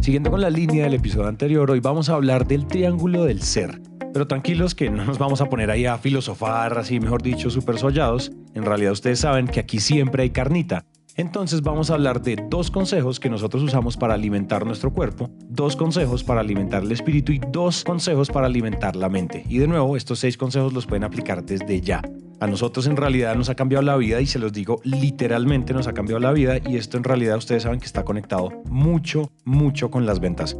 [0.00, 3.82] Siguiendo con la línea del episodio anterior, hoy vamos a hablar del triángulo del ser.
[4.14, 7.78] Pero tranquilos que no nos vamos a poner ahí a filosofar, así mejor dicho, súper
[7.78, 8.32] sollados.
[8.54, 10.86] En realidad ustedes saben que aquí siempre hay carnita.
[11.16, 15.76] Entonces vamos a hablar de dos consejos que nosotros usamos para alimentar nuestro cuerpo, dos
[15.76, 19.44] consejos para alimentar el espíritu y dos consejos para alimentar la mente.
[19.48, 22.02] Y de nuevo, estos seis consejos los pueden aplicar desde ya.
[22.40, 25.86] A nosotros en realidad nos ha cambiado la vida y se los digo literalmente nos
[25.86, 29.90] ha cambiado la vida y esto en realidad ustedes saben que está conectado mucho, mucho
[29.90, 30.56] con las ventas.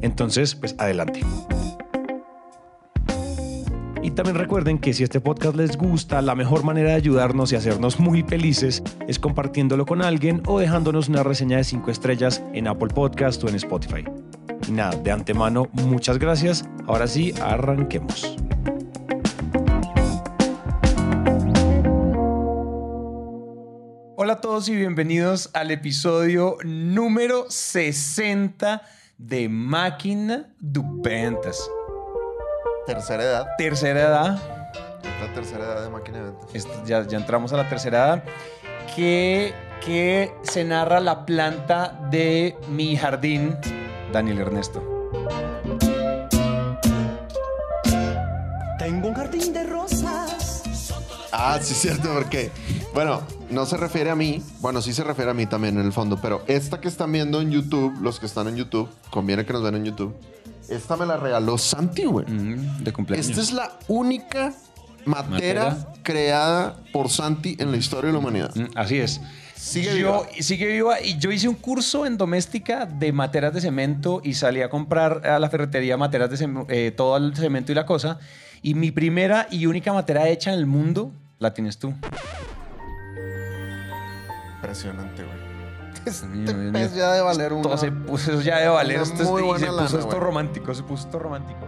[0.00, 1.20] Entonces, pues adelante.
[4.14, 7.98] También recuerden que si este podcast les gusta, la mejor manera de ayudarnos y hacernos
[7.98, 12.94] muy felices es compartiéndolo con alguien o dejándonos una reseña de 5 estrellas en Apple
[12.94, 14.04] Podcast o en Spotify.
[14.70, 16.64] Nada, de antemano, muchas gracias.
[16.86, 18.36] Ahora sí, arranquemos.
[24.16, 28.80] Hola a todos y bienvenidos al episodio número 60
[29.18, 31.68] de Máquina de Ventas.
[32.86, 33.46] Tercera edad.
[33.56, 34.38] Tercera edad.
[35.20, 36.50] La tercera edad de máquina de ventas.
[36.54, 38.24] Esto- ya, ya entramos a la tercera edad.
[38.94, 39.54] Que,
[39.84, 43.56] que se narra la planta de mi jardín,
[44.12, 45.10] Daniel Ernesto.
[48.78, 50.62] Tengo un jardín de rosas.
[51.32, 52.50] Ah, sí, cierto, porque,
[52.92, 54.42] bueno, no se refiere a mí.
[54.60, 57.40] Bueno, sí se refiere a mí también en el fondo, pero esta que están viendo
[57.40, 60.14] en YouTube, los que están en YouTube, conviene que nos vean en YouTube.
[60.68, 62.26] Esta me la regaló Santi, güey.
[62.26, 63.28] Mm, de cumpleaños.
[63.28, 64.52] Esta es la única
[65.04, 65.30] matera,
[65.70, 65.92] Matera.
[66.02, 68.54] creada por Santi en la historia de la humanidad.
[68.54, 69.20] Mm, Así es.
[69.54, 70.42] Sigue yo, viva.
[70.42, 71.00] Sigue viva.
[71.00, 75.26] Y yo hice un curso en doméstica de materas de cemento y salí a comprar
[75.26, 78.18] a la ferretería materas de cemento, todo el cemento y la cosa.
[78.62, 81.94] Y mi primera y única matera hecha en el mundo la tienes tú.
[84.56, 85.43] Impresionante, güey.
[86.06, 86.72] Este Mío, mío.
[86.72, 87.62] pez ya de valer una...
[87.62, 88.96] Todo se puso eso ya de valer.
[88.96, 90.74] una Esto es- y se puso esto romántico.
[90.74, 91.66] Se puso esto romántico.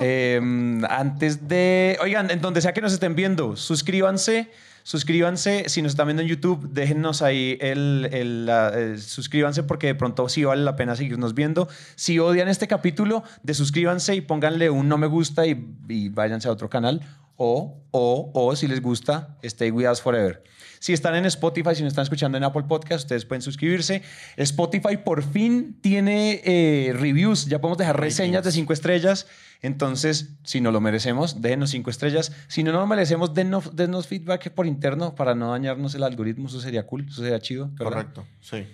[0.00, 0.40] Eh,
[0.88, 1.98] antes de.
[2.00, 4.50] Oigan, en donde sea que nos estén viendo, suscríbanse.
[4.84, 5.64] Suscríbanse.
[5.68, 8.08] Si nos están viendo en YouTube, déjennos ahí el.
[8.12, 11.68] el, la- eh, suscríbanse porque de pronto sí vale la pena seguirnos viendo.
[11.96, 16.48] Si odian este capítulo, de suscríbanse y pónganle un no me gusta y, y váyanse
[16.48, 17.02] a otro canal.
[17.40, 20.42] O, o, o si les gusta, stay with us forever.
[20.80, 24.02] Si están en Spotify, si nos están escuchando en Apple Podcast, ustedes pueden suscribirse.
[24.36, 27.46] Spotify por fin tiene eh, reviews.
[27.46, 29.26] Ya podemos dejar reseñas de cinco estrellas.
[29.62, 32.32] Entonces, si no lo merecemos, déjenos cinco estrellas.
[32.48, 36.48] Si no lo merecemos, denos, denos feedback por interno para no dañarnos el algoritmo.
[36.48, 37.68] Eso sería cool, eso sería chido.
[37.72, 37.84] ¿verdad?
[37.84, 38.66] Correcto, sí.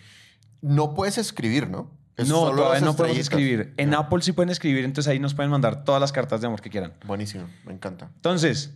[0.62, 1.90] No puedes escribir, ¿no?
[2.16, 3.74] No, todavía no podemos escribir.
[3.76, 3.94] En.
[3.94, 6.70] Apple sí pueden escribir, entonces ahí nos pueden mandar todas las cartas de amor que
[6.70, 6.92] quieran.
[7.06, 8.10] Buenísimo, me encanta.
[8.16, 8.72] Entonces,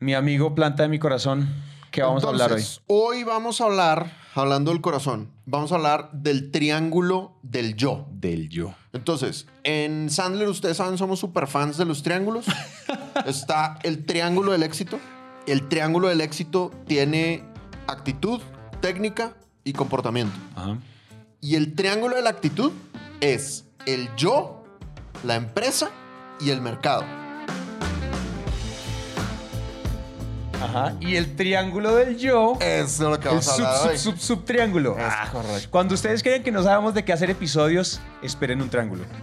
[0.00, 1.48] mi amigo planta de mi corazón,
[1.90, 2.64] ¿qué vamos a hablar hoy?
[2.86, 8.06] Hoy vamos a hablar, hablando del corazón, vamos a hablar del triángulo del yo.
[8.10, 8.74] Del yo.
[8.92, 12.46] Entonces, en Sandler, ustedes saben, somos super fans de los triángulos.
[13.26, 14.98] Está el triángulo del éxito.
[15.46, 17.42] El triángulo del éxito tiene
[17.86, 18.40] actitud,
[18.80, 19.34] técnica
[19.64, 20.36] y comportamiento.
[20.54, 20.78] Ajá.
[21.40, 22.72] Y el triángulo de la actitud
[23.20, 24.64] es el yo,
[25.24, 25.90] la empresa
[26.40, 27.04] y el mercado.
[30.60, 30.94] Ajá.
[31.00, 32.58] Y el triángulo del yo.
[32.60, 33.98] Es lo que El vamos a sub, hablar sub, hoy.
[33.98, 34.96] sub, sub triángulo.
[34.98, 35.68] Es Ah, correcto.
[35.70, 39.04] Cuando ustedes creen que no sabemos de qué hacer episodios, esperen un triángulo.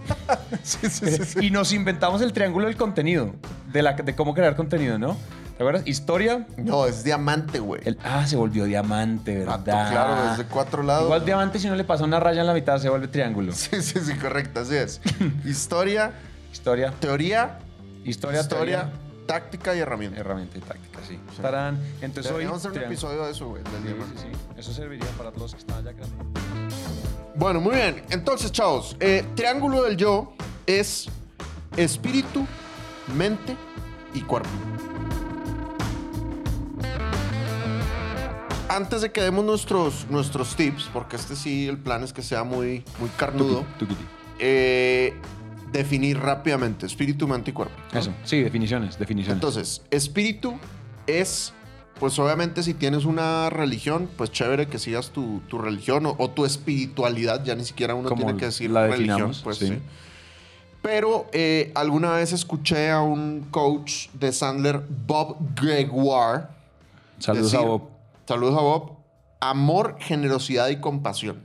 [0.62, 1.46] Sí, sí, sí, sí.
[1.46, 3.34] Y nos inventamos el triángulo del contenido,
[3.72, 5.16] de, la, de cómo crear contenido, ¿no?
[5.56, 5.86] ¿Te acuerdas?
[5.86, 6.46] Historia.
[6.58, 7.80] No, es diamante, güey.
[7.84, 9.90] el- ah, se volvió diamante, Vato, ¿verdad?
[9.90, 11.04] claro, desde cuatro lados.
[11.04, 13.52] Igual diamante, si no le pasa una raya en la mitad, se vuelve triángulo.
[13.54, 15.00] Sí, sí, sí, correcto, así es.
[15.46, 16.12] Historia,
[16.52, 16.92] Historia.
[17.00, 17.58] teoría,
[18.04, 18.92] Historia, historia, teoría,
[19.26, 20.20] táctica y herramienta.
[20.20, 21.18] herramienta y táctica, sí.
[21.40, 21.78] Tarán.
[22.02, 22.44] Entonces hoy.
[22.44, 22.92] Deberíamos hacer un triángulo.
[22.94, 24.20] episodio de eso, güey, del Sí, diamante.
[24.20, 24.38] sí, sí.
[24.58, 26.40] Eso serviría para los que están allá grabando.
[27.34, 28.02] Bueno, muy bien.
[28.10, 30.34] Entonces, chavos, eh, triángulo del yo
[30.66, 31.08] es
[31.76, 32.46] espíritu,
[33.14, 33.56] mente
[34.14, 34.48] y cuerpo.
[38.76, 42.44] Antes de que demos nuestros, nuestros tips, porque este sí, el plan es que sea
[42.44, 43.64] muy, muy carnudo,
[44.38, 45.14] eh,
[45.72, 47.74] definir rápidamente espíritu, mente y cuerpo.
[47.92, 47.98] ¿no?
[47.98, 49.36] Eso, sí, definiciones, definiciones.
[49.36, 50.58] Entonces, espíritu
[51.06, 51.54] es,
[51.98, 56.28] pues obviamente si tienes una religión, pues chévere que sigas tu, tu religión o, o
[56.28, 59.68] tu espiritualidad, ya ni siquiera uno Como tiene que decir la religión, pues sí.
[59.68, 59.78] sí.
[60.82, 66.44] Pero eh, alguna vez escuché a un coach de Sandler, Bob Gregoire.
[67.18, 67.95] Saludos decir- a Bob.
[68.26, 68.96] Saludos a Bob.
[69.40, 71.44] Amor, generosidad y compasión.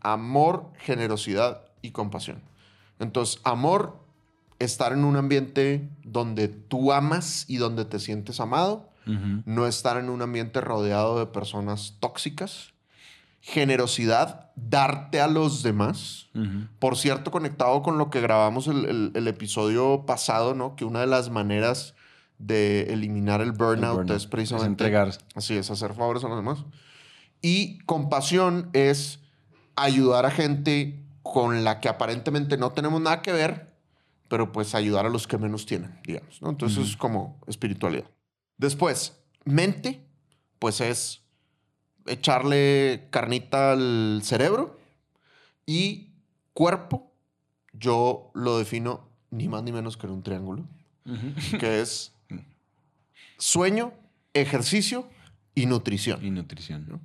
[0.00, 2.42] Amor, generosidad y compasión.
[2.98, 3.98] Entonces, amor,
[4.58, 8.88] estar en un ambiente donde tú amas y donde te sientes amado.
[9.46, 12.72] No estar en un ambiente rodeado de personas tóxicas,
[13.40, 16.28] generosidad, darte a los demás.
[16.78, 20.76] Por cierto, conectado con lo que grabamos el, el- el episodio pasado, ¿no?
[20.76, 21.96] Que una de las maneras
[22.42, 25.12] de eliminar el burnout, burnout, es precisamente es entregar.
[25.34, 26.64] Así es, hacer favores a los demás.
[27.40, 29.20] Y compasión es
[29.76, 33.72] ayudar a gente con la que aparentemente no tenemos nada que ver,
[34.28, 36.42] pero pues ayudar a los que menos tienen, digamos.
[36.42, 36.50] ¿no?
[36.50, 38.04] Entonces es como espiritualidad.
[38.58, 40.04] Después, mente,
[40.58, 41.22] pues es
[42.06, 44.78] echarle carnita al cerebro
[45.64, 46.10] y
[46.54, 47.12] cuerpo,
[47.72, 50.64] yo lo defino ni más ni menos que en un triángulo,
[51.58, 52.12] que es
[53.42, 53.92] sueño,
[54.34, 55.08] ejercicio
[55.54, 56.24] y nutrición.
[56.24, 56.86] Y nutrición.
[56.88, 57.00] ¿no?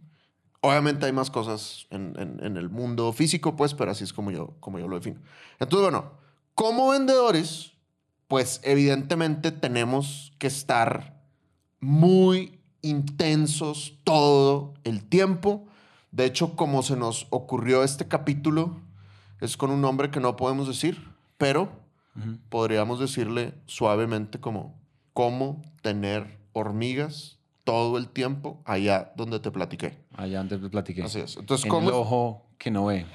[0.62, 4.30] Obviamente hay más cosas en, en- en el mundo físico, pues, pero así es como
[4.30, 5.20] yo, como yo lo defino.
[5.60, 6.12] Entonces, bueno,
[6.54, 7.72] como vendedores,
[8.28, 11.20] pues evidentemente tenemos que estar
[11.80, 15.66] muy intensos todo el tiempo.
[16.12, 18.80] De hecho, como se nos ocurrió este capítulo,
[19.42, 21.04] es con un nombre que no podemos decir,
[21.40, 21.70] pero
[22.50, 24.77] podríamos decirle suavemente como
[25.18, 29.98] cómo tener hormigas todo el tiempo allá donde te platiqué.
[30.16, 31.02] Allá antes te platiqué.
[31.02, 31.38] Así es.
[31.38, 33.08] Entonces, en el ¿cómo, ojo que no ve.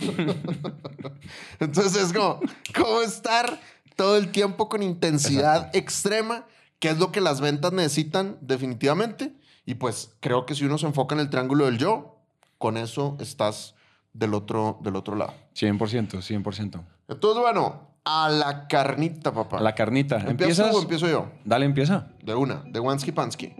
[1.60, 2.40] entonces es como,
[2.74, 3.60] ¿cómo estar
[3.94, 6.44] todo el tiempo con intensidad extrema?
[6.80, 9.32] Que es lo que las ventas necesitan definitivamente.
[9.64, 12.18] Y pues creo que si uno se enfoca en el triángulo del yo,
[12.58, 13.76] con eso estás
[14.12, 15.34] del otro, del otro lado.
[15.54, 16.84] 100%, 100%.
[17.06, 19.58] Entonces, bueno, a la carnita, papá.
[19.58, 20.16] A la carnita.
[20.16, 20.70] ¿Empiezas ¿Empiezas?
[20.70, 21.30] tú o empiezo yo?
[21.44, 22.06] Dale, empieza.
[22.22, 23.52] De una, de Wansky Pansky.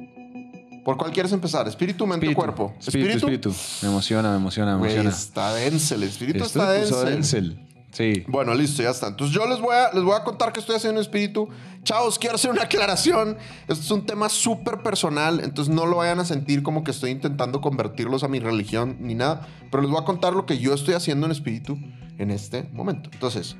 [0.87, 1.69] ¿Por cuál quieres empezar?
[1.69, 2.41] ¿Espíritu, mente Espíritu.
[2.41, 2.75] cuerpo?
[2.81, 3.55] Espíritu, espíritu.
[3.83, 5.11] Me emociona, me emociona, me emociona.
[5.11, 7.05] está dense, el espíritu Esto está dense.
[7.05, 7.67] Denzel.
[7.93, 8.25] Sí.
[8.27, 9.09] Bueno, listo, ya está.
[9.09, 11.51] Entonces yo les voy a, les voy a contar que estoy haciendo espíritu.
[11.83, 13.37] Chavos, quiero hacer una aclaración.
[13.67, 17.11] Esto es un tema súper personal, entonces no lo vayan a sentir como que estoy
[17.11, 19.47] intentando convertirlos a mi religión ni nada.
[19.71, 21.79] Pero les voy a contar lo que yo estoy haciendo en espíritu
[22.17, 23.11] en este momento.
[23.13, 23.57] Entonces,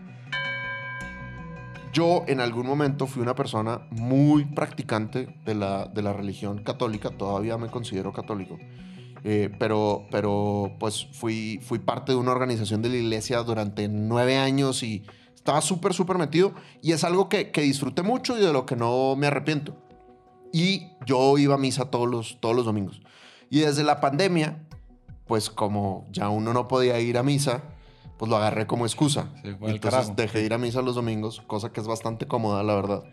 [1.93, 7.11] yo en algún momento fui una persona muy practicante de la, de la religión católica.
[7.11, 8.59] Todavía me considero católico.
[9.25, 14.37] Eh, pero, pero pues fui, fui parte de una organización de la iglesia durante nueve
[14.37, 15.05] años y
[15.35, 16.53] estaba súper, súper metido.
[16.83, 19.77] Y es algo que, que disfruté mucho y de lo que no me arrepiento.
[20.53, 23.01] Y yo iba a misa todos los, todos los domingos.
[23.51, 24.65] Y desde la pandemia,
[25.27, 27.63] pues como ya uno no podía ir a misa,
[28.19, 29.29] pues lo agarré como excusa.
[29.45, 32.75] Al Entonces dejé de ir a misa los domingos, cosa que es bastante cómoda, la
[32.75, 33.05] verdad.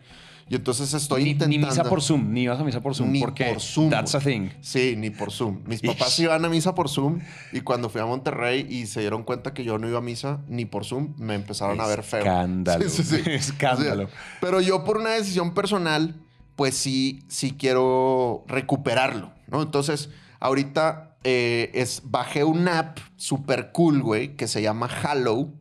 [0.48, 1.68] Y entonces estoy Ni, ni intentando...
[1.68, 3.12] misa por Zoom, ni vas a misa por Zoom.
[3.12, 4.50] Ni porque por Zoom, That's a thing.
[4.62, 5.62] Sí, ni por Zoom.
[5.66, 7.19] Mis papás iban a misa por Zoom
[7.52, 10.42] y cuando fui a Monterrey y se dieron cuenta que yo no iba a misa
[10.48, 12.19] ni por Zoom, me empezaron a ver feo.
[12.19, 12.88] Escándalo.
[12.90, 13.24] Sí, sí, sí.
[13.31, 14.04] Escándalo.
[14.04, 16.16] O sea, pero yo por una decisión personal,
[16.56, 19.63] pues sí, sí quiero recuperarlo, ¿no?
[19.63, 20.10] Entonces,
[20.40, 25.51] ahorita eh, es, bajé una app super cool, güey, que se llama Hallow,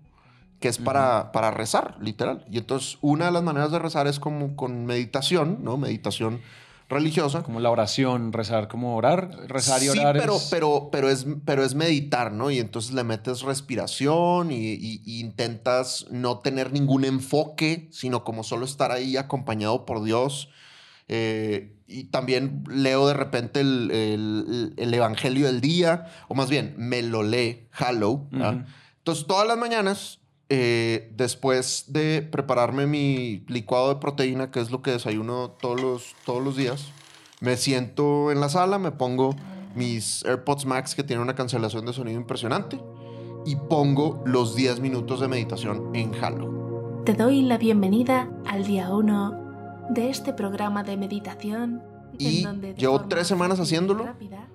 [0.60, 2.44] que es para, para rezar, literal.
[2.50, 5.76] Y entonces, una de las maneras de rezar es como con meditación, ¿no?
[5.76, 6.40] Meditación
[6.88, 7.42] religiosa.
[7.42, 10.16] Como la oración, rezar, como orar, rezar y Sí, orar.
[10.18, 12.50] pero, es- pero, pero, es, pero es meditar, ¿no?
[12.50, 18.42] Y entonces le metes respiración y, y- y intentas no tener ningún enfoque, sino como
[18.44, 20.50] solo estar ahí acompañado por Dios.
[21.08, 26.74] Eh, y también leo de repente el, el- el Evangelio del día, o más bien,
[26.78, 28.28] me lo lee Hallow.
[28.32, 28.62] Ujú.
[28.98, 34.80] Entonces, todas las mañanas, eh, después de prepararme mi licuado de proteína, que es lo
[34.82, 36.86] que desayuno todos los, todos los días,
[37.40, 39.36] me siento en la sala, me pongo
[39.74, 42.80] mis AirPods Max que tienen una cancelación de sonido impresionante
[43.44, 47.02] y pongo los 10 minutos de meditación en Halo.
[47.04, 49.43] Te doy la bienvenida al día 1
[49.90, 51.82] de este programa de meditación.
[52.18, 54.04] en Y donde de llevo tres semanas haciéndolo.
[54.04, 54.48] rápida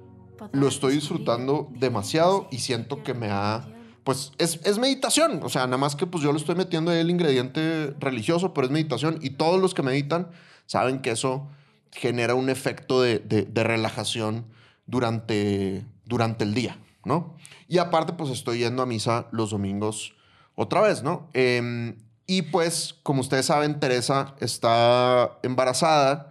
[0.53, 3.67] Lo estoy disfrutando demasiado y siento que me ha...
[4.05, 7.09] Pues es, es meditación, o sea, nada más que pues yo le estoy metiendo el
[7.09, 10.29] ingrediente religioso, pero es meditación y todos los que meditan
[10.65, 11.47] saben que eso
[11.91, 14.45] genera un efecto de, de- de relajación
[14.87, 17.35] durante, durante el día, ¿no?
[17.67, 20.13] Y aparte pues estoy yendo a misa los domingos
[20.55, 21.29] otra vez, ¿no?
[21.33, 21.97] Em,
[22.29, 26.29] y pues como ustedes saben, Teresa está embarazada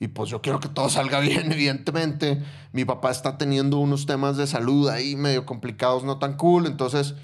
[0.00, 2.42] y pues yo quiero que todo salga bien, evidentemente.
[2.72, 6.66] Mi papá está teniendo unos temas de salud ahí medio complicados, no tan cool.
[6.66, 7.14] Entonces,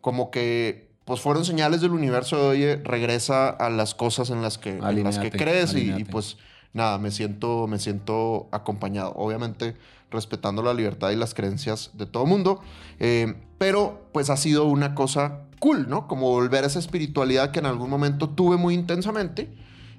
[0.00, 4.58] como que, pues fueron señales del universo de, oye, regresa a las cosas en las
[4.58, 5.74] que, en las que crees.
[5.74, 6.36] Y, y, pues
[6.72, 9.12] nada, me siento, me siento acompañado.
[9.16, 9.76] Obviamente,
[10.10, 12.60] respetando la libertad y las creencias de todo mundo.
[12.98, 16.08] Eh, pero, pues ha sido una cosa cool, ¿no?
[16.08, 19.52] Como volver a esa espiritualidad que en algún momento tuve muy intensamente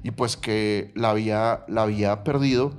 [0.03, 2.73] y pues que la había, la había perdido.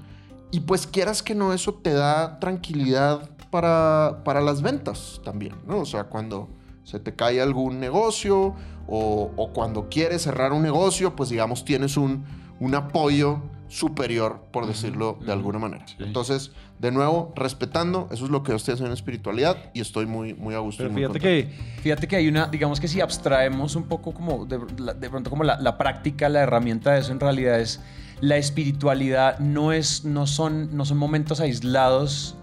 [0.51, 5.81] Y pues quieras que no, eso te da tranquilidad para, para las ventas también, ¿no?
[5.81, 6.49] O sea, cuando
[6.85, 8.55] se te cae algún negocio
[8.87, 12.25] o, o cuando quieres cerrar un negocio, pues digamos tienes un,
[12.61, 15.87] un apoyo superior, por decirlo de alguna manera.
[15.87, 15.97] Sí.
[16.01, 20.07] Entonces, de nuevo, respetando, eso es lo que yo estoy haciendo en espiritualidad y estoy
[20.07, 20.83] muy, muy a gusto.
[20.83, 21.49] y Pero muy fíjate que,
[21.83, 25.45] fíjate que hay una, digamos que si abstraemos un poco como de, de pronto como
[25.45, 27.81] la, la práctica, la herramienta de eso en realidad es
[28.21, 32.37] la espiritualidad no es, no son, no son momentos aislados,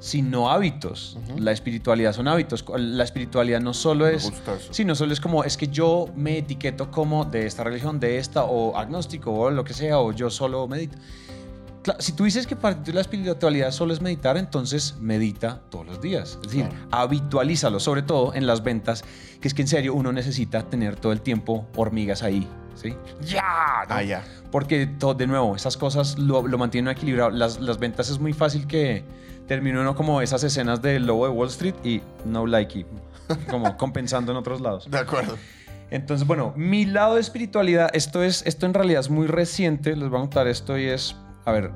[0.00, 1.16] sino hábitos.
[1.38, 2.64] La espiritualidad son hábitos.
[2.76, 4.32] La espiritualidad no solo es,
[4.70, 8.18] sí, no solo es como es que yo me etiqueto como de esta religión, de
[8.18, 10.98] esta o agnóstico o lo que sea o yo solo medito.
[11.98, 16.00] Si tú dices que para ti la espiritualidad solo es meditar, entonces medita todos los
[16.00, 16.32] días.
[16.42, 16.86] Es decir, Claro.
[16.90, 19.02] habitualízalo, sobre todo en las ventas,
[19.40, 22.46] que es que en serio uno necesita tener todo el tiempo hormigas ahí.
[22.74, 22.94] ¿Sí?
[23.26, 23.42] ¡Ya!
[23.88, 23.94] ¿no?
[23.94, 24.24] Ah, ya.
[24.50, 27.30] Porque, todo, de nuevo, esas cosas lo, lo mantienen equilibrado.
[27.30, 29.04] Las, las ventas es muy fácil que
[29.50, 32.86] termine uno como esas escenas del lobo de Wall Street y no likey,
[33.50, 34.88] como compensando en otros lados.
[34.88, 35.36] De acuerdo.
[35.90, 40.08] Entonces, bueno, mi lado de espiritualidad, esto es, esto en realidad es muy reciente, les
[40.08, 41.72] voy a contar esto y es, a ver,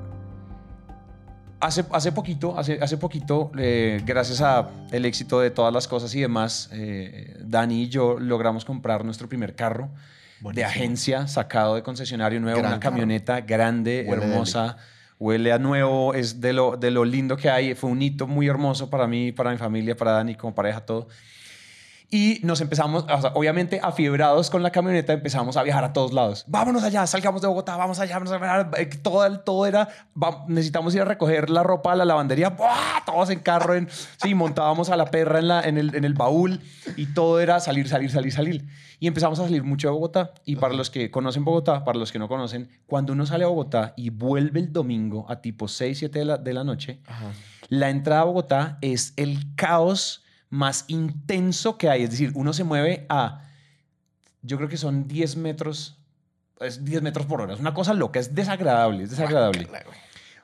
[1.59, 6.15] hace, hace poquito, hace, hace poquito, eh, gracias a el éxito de todas las cosas
[6.15, 10.69] y demás, eh, Dani y yo logramos comprar nuestro primer carro de Buenísimo.
[10.69, 12.93] agencia, sacado de concesionario nuevo, Gran una carro.
[12.93, 14.77] camioneta grande, Huele hermosa.
[15.19, 17.75] Huele a nuevo, es de lo, de lo lindo que hay.
[17.75, 21.07] Fue un hito muy hermoso para mí, para mi familia, para Dani, como pareja, todo.
[22.11, 26.13] Y nos empezamos, o sea, obviamente afiebrados con la camioneta, empezamos a viajar a todos
[26.13, 26.45] lados.
[26.47, 28.69] Vámonos allá, salgamos de Bogotá, vamos allá, vamos allá.
[28.77, 29.89] Eh, Todo, todo era,
[30.21, 32.49] va- necesitamos ir a recoger la ropa a la lavandería.
[32.51, 33.03] ¡buah!
[33.05, 33.89] Todos en carro, en,
[34.21, 36.61] sí, montábamos a la perra en, la, en, el, en el baúl
[36.95, 38.67] y todo era salir, salir, salir, salir.
[38.99, 40.31] Y empezamos a salir mucho de Bogotá.
[40.45, 43.47] Y para los que conocen Bogotá, para los que no conocen, cuando uno sale a
[43.47, 47.31] Bogotá y vuelve el domingo a tipo 6, 7 de la, de la noche, Ajá.
[47.69, 52.03] la entrada a Bogotá es el caos más intenso que hay.
[52.03, 53.41] Es decir, uno se mueve a,
[54.41, 55.97] yo creo que son 10 metros,
[56.59, 57.53] es 10 metros por hora.
[57.53, 59.67] Es una cosa loca, es desagradable, es desagradable.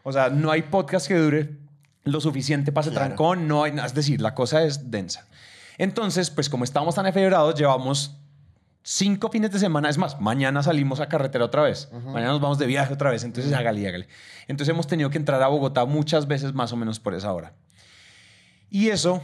[0.04, 1.58] O sea, no hay podcast que dure
[2.04, 3.08] lo suficiente para ese Claro.
[3.08, 5.28] trancón, no hay, es decir, la cosa es densa.
[5.78, 8.18] Entonces, pues como estamos tan efebrados, llevamos
[8.84, 9.90] cinco fines de semana.
[9.90, 11.90] Es más, mañana salimos a carretera otra vez.
[11.92, 13.24] Mañana nos vamos de viaje otra vez.
[13.24, 14.08] Entonces, hágale, hágale.
[14.48, 17.54] Entonces, hemos tenido que entrar a Bogotá muchas veces más o menos por esa hora.
[18.70, 19.24] Y eso,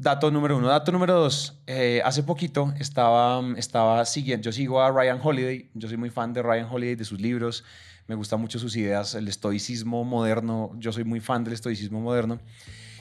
[0.00, 0.68] dato número uno.
[0.68, 5.88] Dato número dos, eh, hace poquito estaba, estaba siguiendo, yo sigo a Ryan Holiday, yo
[5.88, 7.64] soy muy fan de Ryan Holiday, de sus libros,
[8.06, 12.40] me gustan mucho sus ideas, el estoicismo moderno, yo soy muy fan del estoicismo moderno.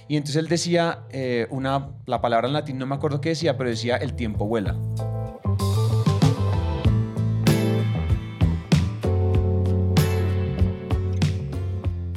[0.10, 3.58] Y entonces él decía eh, una, la palabra en latín, no me acuerdo qué decía,
[3.58, 4.76] pero decía el tiempo vuela.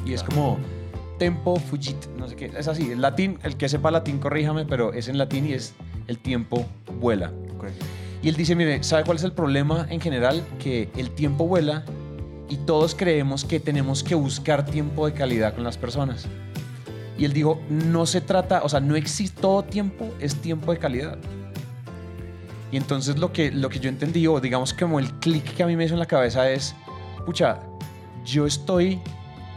[0.05, 0.59] Y es como
[1.17, 4.93] tempo fugit, no sé qué, es así, el latín, el que sepa latín corríjame, pero
[4.93, 5.73] es en latín y es
[6.07, 6.65] el tiempo
[6.99, 7.31] vuela.
[8.21, 10.41] Y él dice, mire, ¿sabe cuál es el problema en general?
[10.57, 11.83] Que el tiempo vuela
[12.47, 16.25] y todos creemos que tenemos que buscar tiempo de calidad con las personas.
[17.17, 20.79] Y él dijo, no se trata, o sea, no existe todo tiempo, es tiempo de
[20.79, 21.17] calidad.
[22.71, 25.67] Y entonces lo que, lo que yo entendí, o digamos como el clic que a
[25.67, 26.73] mí me hizo en la cabeza es,
[27.25, 27.59] pucha,
[28.25, 29.01] yo estoy,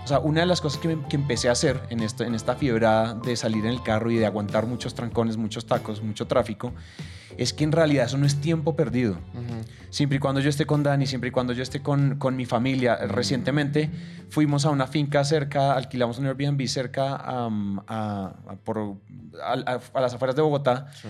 [0.07, 2.37] o sea, una de las cosas que, me- que empecé a hacer en, esto, en
[2.37, 6.29] esta fiebrada de salir en el carro y de aguantar muchos trancones, muchos tacos, mucho
[6.29, 6.73] tráfico,
[7.37, 9.15] es que en realidad eso no es tiempo perdido.
[9.35, 9.65] Ujú.
[9.91, 12.47] Siempre y cuando yo esté con Dani, siempre y cuando yo esté con, con mi
[12.47, 12.95] familia.
[13.09, 13.91] Recientemente
[14.31, 18.79] fuimos a una finca cerca, alquilamos un Airbnb cerca am, a, a- por,
[19.43, 21.09] a- a- a las afueras de Bogotá Sí.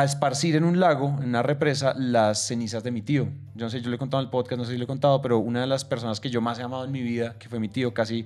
[0.00, 3.28] A esparcir en un lago, en una represa, las cenizas de mi tío.
[3.54, 4.86] Yo no sé, yo le he contado en el podcast, no sé si le he
[4.86, 7.48] contado, pero una de las personas que yo más he amado en mi vida, que
[7.48, 8.24] fue mi tío, casi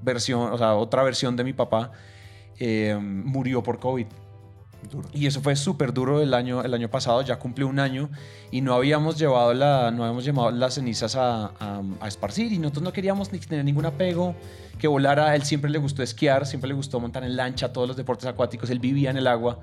[0.00, 1.90] versión, o sea, otra versión de mi papá,
[2.58, 4.06] eh, murió por COVID.
[4.92, 5.08] Duro.
[5.12, 8.10] Y eso fue súper duro el año, el año pasado, ya cumplió un año
[8.52, 12.58] y no habíamos llevado, la, no habíamos llevado las cenizas a, a- a esparcir y
[12.58, 14.36] nosotros no queríamos ni tener ningún apego,
[14.78, 17.88] que volara, a él siempre le gustó esquiar, siempre le gustó montar en lancha, todos
[17.88, 19.58] los deportes acuáticos, él vivía en el agua,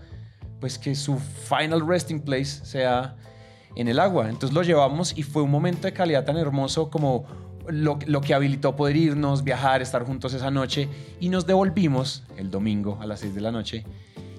[0.60, 3.16] pues que su final resting place sea
[3.76, 4.30] en el agua.
[4.30, 7.26] Entonces lo llevamos y fue un momento de calidad tan hermoso como
[7.68, 10.88] lo, lo que habilitó poder irnos, viajar, estar juntos esa noche
[11.20, 13.86] y nos devolvimos el domingo a las 6 de la noche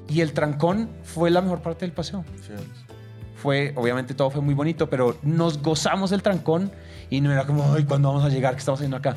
[0.09, 2.25] y el trancón fue la mejor parte del paseo.
[3.35, 6.73] Fue, obviamente todo fue muy bonito, pero nos gozamos del trancón
[7.11, 8.55] y no era como, ay, ¿cuándo vamos a llegar?
[8.55, 9.17] ¿Qué estamos haciendo acá?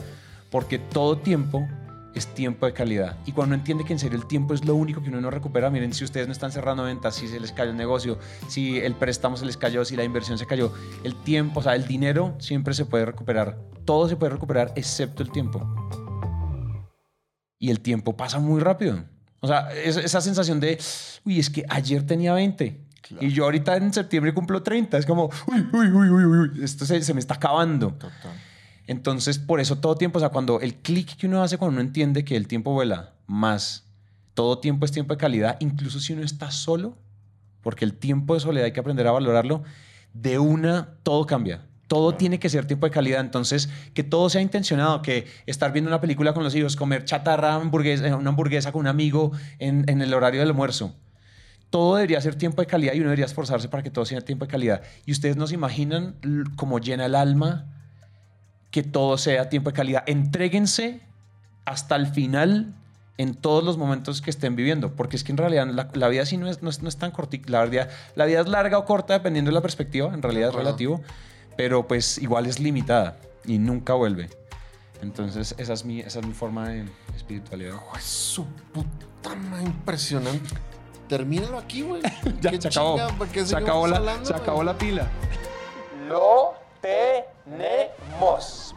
[0.50, 1.68] Porque todo tiempo
[2.16, 3.18] es tiempo de calidad.
[3.26, 5.30] Y cuando uno entiende que en serio el tiempo es lo único que uno no
[5.30, 8.80] recupera, miren, si ustedes no están cerrando ventas, si se les cayó el negocio, si
[8.80, 10.74] el préstamo se les cayó, si la inversión se cayó,
[11.04, 13.58] el tiempo, o sea, el dinero siempre se puede recuperar.
[13.86, 15.66] Todo se puede recuperar excepto el tiempo.
[17.62, 19.04] y el tiempo pasa muy rápido.
[19.42, 20.80] O sea, es- esa sensación de,
[21.26, 22.86] uy, es que ayer tenía 20
[23.20, 24.98] y yo ahorita en septiembre cumplo 30.
[24.98, 27.92] Es como, uy, uy, uy, uy, uy, uy, esto se, se me está acabando.
[27.96, 28.32] Total.
[28.90, 31.82] Entonces, por eso todo tiempo, o sea, cuando el clic que uno hace cuando uno
[31.82, 33.86] entiende que el tiempo vuela más,
[34.34, 36.98] todo tiempo es tiempo de calidad, incluso si uno está solo,
[37.62, 39.62] porque el tiempo de soledad hay que aprender a valorarlo,
[40.16, 41.68] de una todo cambia.
[41.86, 43.20] Todo tiene que ser tiempo de calidad.
[43.20, 47.54] Entonces, que todo sea intencionado, que estar viendo una película con los hijos, comer chatarra,
[47.54, 50.96] hamburguesa, eh, una hamburguesa con un amigo en, en el horario del almuerzo.
[51.70, 54.46] Todo debería ser tiempo de calidad y uno debería esforzarse para que todo sea tiempo
[54.46, 54.82] de calidad.
[55.06, 56.16] Y ustedes no se imaginan
[56.56, 57.76] cómo llena el alma
[58.72, 60.04] que todo sea tiempo de calidad.
[60.06, 61.02] Entréguense
[61.66, 62.74] hasta el final
[63.18, 66.26] en todos los momentos que estén viviendo, porque es que en realidad la, la vida
[66.26, 68.78] sí no es, no es, no es tan cortica, la vida, la vida es larga
[68.78, 71.02] o corta dependiendo de la perspectiva, en realidad es relativo,
[71.58, 74.30] pero pues igual es limitada y nunca vuelve.
[75.02, 76.86] Entonces esa es mi, esa es mi forma de
[77.16, 77.76] espiritualidad.
[77.92, 80.56] Pues su puta madre, impresionante.
[81.10, 82.02] Termínalo aquí, güey.
[82.42, 82.96] Ya, se acabó.
[82.96, 85.08] chinga, ¿por qué Se acabó, la, hablando, se acabó la pila.
[86.08, 88.76] Lo tenemos.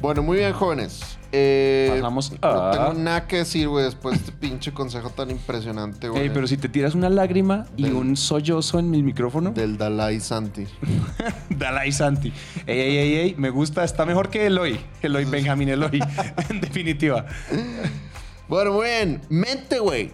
[0.00, 1.00] Bueno, muy bien, jóvenes.
[1.34, 5.30] Eh, Pasamos No a- tengo nada que decir, güey, después de este pinche consejo tan
[5.30, 6.24] impresionante, güey.
[6.24, 9.78] Ey, pero si te tiras una lágrima y Del- un sollozo en mi micrófono, Del
[9.78, 10.66] Dalai Santi.
[11.48, 12.32] Dalai Santi.
[12.66, 16.00] Ey, ey, ey, ey, me gusta, está mejor que Eloy, Eloy Benjamín Eloy,
[16.50, 17.24] en definitiva.
[18.48, 19.22] Bueno, muy bien.
[19.30, 20.10] Mente, güey.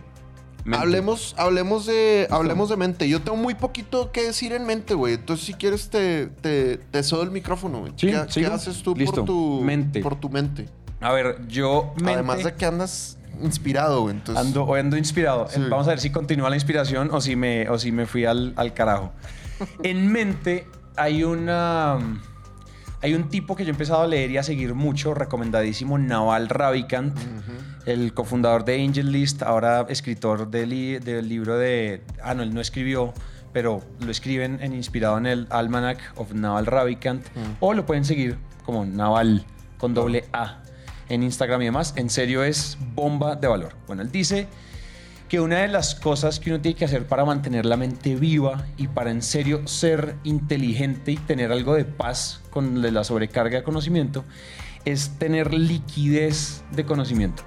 [0.69, 0.83] Mente.
[0.83, 3.09] Hablemos, hablemos, de, hablemos de mente.
[3.09, 5.15] Yo tengo muy poquito que decir en mente, güey.
[5.15, 7.93] Entonces, si quieres, te, te, te cedo el micrófono, güey.
[7.97, 9.17] Sí, ¿Qué, haces tú Listo.
[9.17, 10.01] por tu Mente.
[10.01, 10.69] Por tu mente.
[11.01, 14.17] A ver, yo mente, Además de que andas inspirado, güey.
[14.17, 15.49] Entonces, ando, hoy ando inspirado.
[15.49, 15.59] Sí.
[15.71, 18.53] Vamos a ver si continúa la inspiración o si me, o si me fui al,
[18.57, 19.13] al carajo.
[19.83, 21.99] en mente hay una...
[23.01, 26.49] Hay un tipo que yo he empezado a leer y a seguir mucho, recomendadísimo, Naval
[26.49, 27.17] Ravikant,
[27.87, 32.03] el cofundador de Angel List, ahora escritor del, li- del libro de...
[32.23, 33.15] Ah, no, él no escribió,
[33.53, 37.25] pero lo escriben en, inspirado en el Almanac of Naval Ravikant,
[37.61, 39.45] o lo pueden seguir como Naval
[39.79, 40.63] con doble A
[41.09, 41.95] en Instagram y demás.
[41.97, 43.75] En serio es bomba de valor.
[43.87, 44.49] Bueno, él dice
[45.29, 48.67] que una de las cosas que uno tiene que hacer para mantener la mente viva
[48.79, 53.63] y para en serio ser inteligente y tener algo de paz con la sobrecarga de
[53.63, 54.25] conocimiento
[54.87, 57.43] es tener liquidez de conocimiento.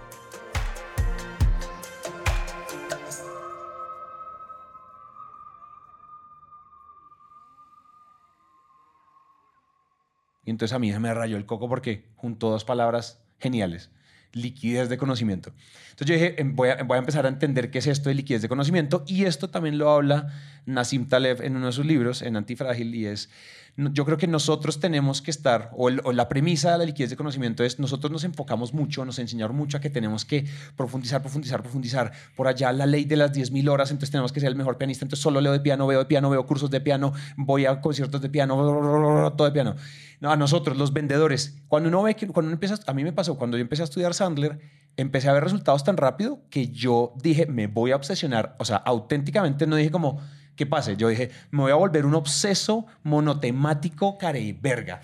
[10.46, 13.90] Y entonces a mí se me rayó el coco porque juntó dos palabras geniales.
[14.34, 15.54] Liquidez de conocimiento.
[15.92, 18.50] Entonces yo dije, em, voy a, empezar a entender qué es esto de liquidez de
[18.50, 20.34] conocimiento y esto también lo habla
[20.66, 23.30] Nassim Taleb en uno de sus libros, en Antifrágil, y es,
[23.78, 27.10] yo creo que nosotros tenemos que estar, o, el- o la premisa de la liquidez
[27.10, 31.22] de conocimiento es, nosotros nos enfocamos mucho, nos enseñaron mucho a que tenemos que profundizar,
[31.22, 32.12] profundizar, profundizar.
[32.36, 35.06] Por allá la ley de las 10.000 horas, entonces tenemos que ser el mejor pianista,
[35.06, 38.22] entonces solo leo de piano, veo de piano, veo cursos de piano, voy a conciertos
[38.22, 39.76] de piano, todo de piano.
[40.20, 43.14] No, a nosotros, los vendedores, cuando uno ve que, cuando uno empieza, a mí me
[43.14, 44.60] pasó, cuando yo empecé a estudiar Sandler,
[44.98, 48.76] empecé a ver resultados tan rápido que yo dije, me voy a obsesionar, o sea,
[48.78, 50.20] auténticamente no dije como,
[50.62, 50.96] ¿qué pase?
[50.96, 55.02] Yo dije, me voy a volver un obseso monotemático care verga.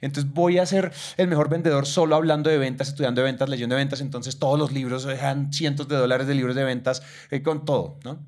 [0.00, 3.74] Entonces voy a ser el mejor vendedor solo hablando de ventas, estudiando de ventas, leyendo
[3.74, 4.00] de ventas.
[4.00, 7.98] Entonces todos los libros dejan cientos de dólares de libros de ventas eh, con todo,
[8.04, 8.18] ¿no?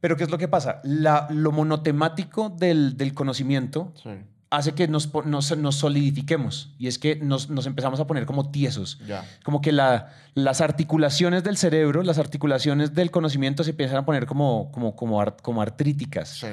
[0.00, 0.80] Pero ¿qué es lo que pasa?
[0.84, 4.10] La- lo monotemático del, del conocimiento Sí.
[4.50, 8.50] Hace que nos, nos, nos solidifiquemos y es que nos, nos empezamos a poner como
[8.50, 8.98] tiesos.
[9.44, 14.24] Como que la- las articulaciones del cerebro, las articulaciones del conocimiento se empiezan a poner
[14.26, 16.28] como, como, como, ar- como artríticas.
[16.30, 16.46] Sí.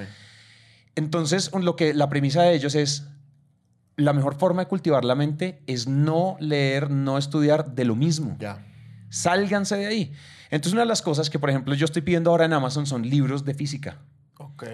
[0.96, 3.08] Entonces, lo que, la premisa de ellos es,
[3.98, 8.36] la mejor forma de cultivar la mente es no leer, no estudiar de lo mismo.
[8.40, 8.66] Ya.
[9.10, 10.14] Sálganse de ahí.
[10.52, 13.10] Entonces, una de las cosas que, por ejemplo, yo estoy pidiendo ahora en Amazon son
[13.10, 14.00] libros de física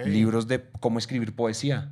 [0.06, 1.90] libros de cómo escribir poesía.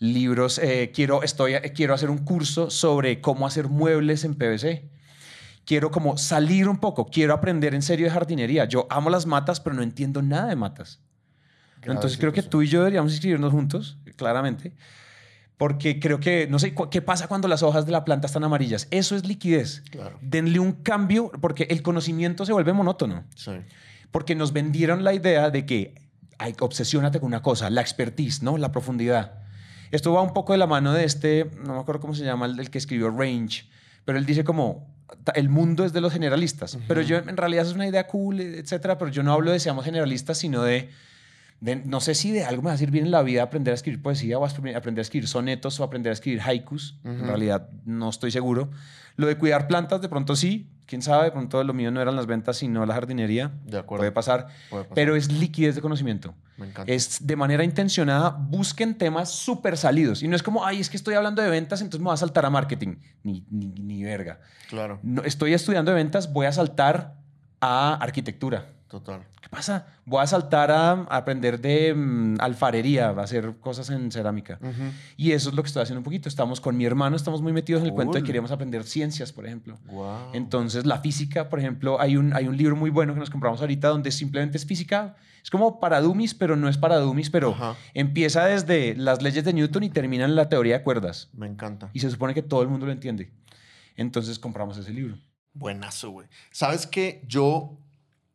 [0.00, 4.88] Libros, eh, quiero, estoy, eh, quiero hacer un curso sobre cómo hacer muebles en PVC.
[5.64, 8.64] Quiero como salir un poco, quiero aprender en serio de jardinería.
[8.64, 11.00] Yo amo las matas, pero no entiendo nada de matas.
[11.82, 14.72] Entonces creo que tú y yo deberíamos inscribirnos juntos, claramente,
[15.56, 18.88] porque creo que, no sé, ¿qué pasa cuando las hojas de la planta están amarillas?
[18.90, 19.82] Eso es liquidez.
[19.90, 20.18] Claro.
[20.20, 23.52] Denle un cambio, porque el conocimiento se vuelve monótono Sí.
[24.10, 25.94] porque nos vendieron la idea de que
[26.60, 28.58] obsesiónate con una cosa, la expertise, ¿no?
[28.58, 29.42] La profundidad.
[29.90, 32.46] Esto va un poco de la mano de este, no me acuerdo cómo se llama,
[32.46, 33.64] el, el que escribió Range,
[34.04, 34.86] pero él dice como
[35.34, 38.98] el mundo es de los generalistas, pero yo en realidad es una idea cool, etcétera,
[38.98, 40.90] pero yo no hablo de seamos generalistas, sino de
[41.60, 43.74] de- no sé si de algo me va a servir en la vida aprender a
[43.74, 46.98] escribir poesía o aprender a escribir sonetos o aprender a escribir haikus.
[47.04, 48.70] En realidad no estoy seguro.
[49.16, 50.70] Lo de cuidar plantas, de pronto sí.
[50.86, 53.50] Quién sabe, de pronto lo mío no eran las ventas, sino la jardinería.
[53.66, 54.00] De acuerdo.
[54.02, 54.46] Puede pasar.
[54.70, 54.94] Puede pasar.
[54.94, 56.34] Pero es liquidez de conocimiento.
[56.56, 56.90] Me encanta.
[56.90, 60.22] Es de manera intencionada, busquen temas súper salidos.
[60.22, 62.16] Y no es como, ay, es que estoy hablando de ventas, entonces me voy a
[62.16, 62.96] saltar a marketing.
[63.22, 64.40] Ni, ni, ni verga.
[64.70, 67.16] Claro, No, estoy estudiando de ventas, voy a saltar
[67.60, 68.66] a arquitectura.
[68.88, 69.26] Total.
[69.40, 69.86] ¿Qué pasa?
[70.04, 74.58] Voy a saltar a, a aprender de mm, alfarería, a hacer cosas en cerámica.
[75.16, 76.28] Y eso es lo que estoy haciendo un poquito.
[76.28, 79.32] Estamos con mi hermano, estamos muy metidos en el cuento de que queríamos aprender ciencias,
[79.32, 79.78] por ejemplo.
[79.86, 80.30] Guau.
[80.32, 83.60] Entonces, la física, por ejemplo, hay un, hay un libro muy bueno que nos compramos
[83.60, 85.16] ahorita donde simplemente es física.
[85.42, 87.56] Es como para dummies, pero no es para dummies, pero
[87.94, 91.30] empieza desde las leyes de Newton y termina en la teoría de cuerdas.
[91.32, 91.90] Me encanta.
[91.92, 93.30] Y se supone que todo el mundo lo entiende.
[93.96, 95.18] Entonces, compramos ese libro.
[95.54, 96.28] Buenazo, güey.
[96.50, 97.24] ¿Sabes qué?
[97.26, 97.78] Yo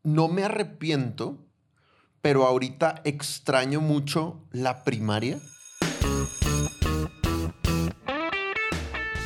[0.03, 1.37] no me arrepiento,
[2.21, 5.39] pero ahorita extraño mucho la primaria.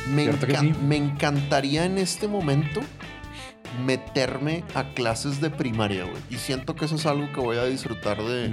[0.08, 0.72] Me, sí.
[0.82, 2.80] me encantaría en este momento
[3.84, 6.16] meterme a clases de primaria, güey.
[6.30, 8.52] Y siento que eso es algo que voy a disfrutar de.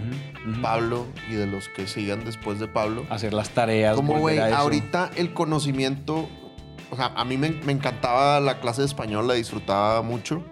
[0.61, 3.05] Pablo y de los que sigan después de Pablo.
[3.09, 3.95] Hacer las tareas.
[3.95, 6.27] Como, güey, ahorita el conocimiento,
[6.91, 10.43] o sea, a mí me, me encantaba la clase de español, la disfrutaba mucho.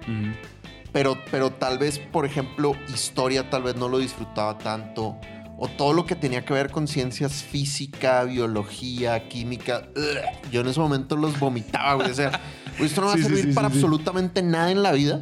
[0.93, 5.17] Pero, pero tal vez, por ejemplo, historia tal vez no lo disfrutaba tanto,
[5.57, 10.67] o todo lo que tenía que ver con ciencias física, biología, química, ugh, yo en
[10.67, 12.39] ese momento los vomitaba, güey, o sea,
[12.79, 15.19] esto no va a sí, servir sí, para sí, absolutamente nada en la vida,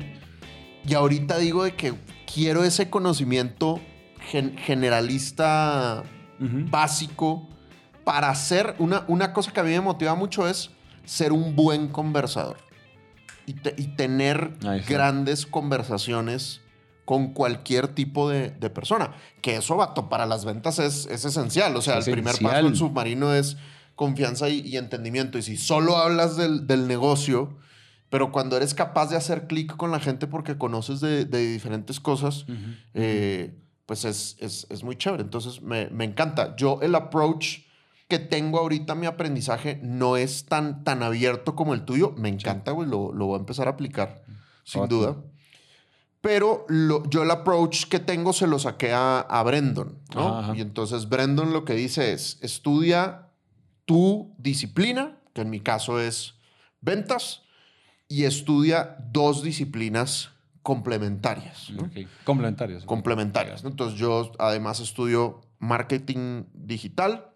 [0.87, 1.93] y ahorita digo de que
[2.31, 3.79] quiero ese conocimiento
[4.31, 6.03] gen- generalista
[6.39, 7.47] básico
[8.03, 10.71] para hacer una, una cosa que a mí me motiva mucho es
[11.05, 12.57] ser un buen conversador
[13.51, 16.61] y, te- y tener grandes conversaciones
[17.05, 19.11] con cualquier tipo de, de persona.
[19.41, 21.75] Que eso, vato, para las ventas es, es esencial.
[21.75, 23.57] O sea, el primer paso del submarino es
[23.95, 25.37] confianza y, y entendimiento.
[25.37, 27.57] Y si solo hablas del, del negocio,
[28.09, 31.99] pero cuando eres capaz de hacer clic con la gente porque conoces de, de diferentes
[31.99, 32.45] cosas,
[32.93, 35.23] eh, pues es, es, es muy chévere.
[35.23, 36.55] Entonces me, me encanta.
[36.55, 37.59] Yo el approach
[38.11, 42.13] que tengo ahorita, mi aprendizaje, no es tan, tan abierto como el tuyo.
[42.17, 42.89] Me encanta, güey.
[42.89, 44.21] Lo, lo voy a empezar a aplicar,
[44.65, 45.15] sin duda.
[46.19, 50.27] Pero lo- yo el approach que tengo se lo saqué a, a Brendon, ¿no?
[50.27, 50.57] Ajá, ajá.
[50.57, 53.29] Y entonces Brendon lo que dice es, estudia
[53.85, 56.35] tu disciplina, que en mi caso es
[56.81, 57.41] ventas,
[58.07, 61.69] y estudia dos disciplinas complementarias.
[62.85, 63.63] complementarias.
[63.63, 63.69] ¿no?
[63.69, 67.30] Entonces yo además estudio marketing digital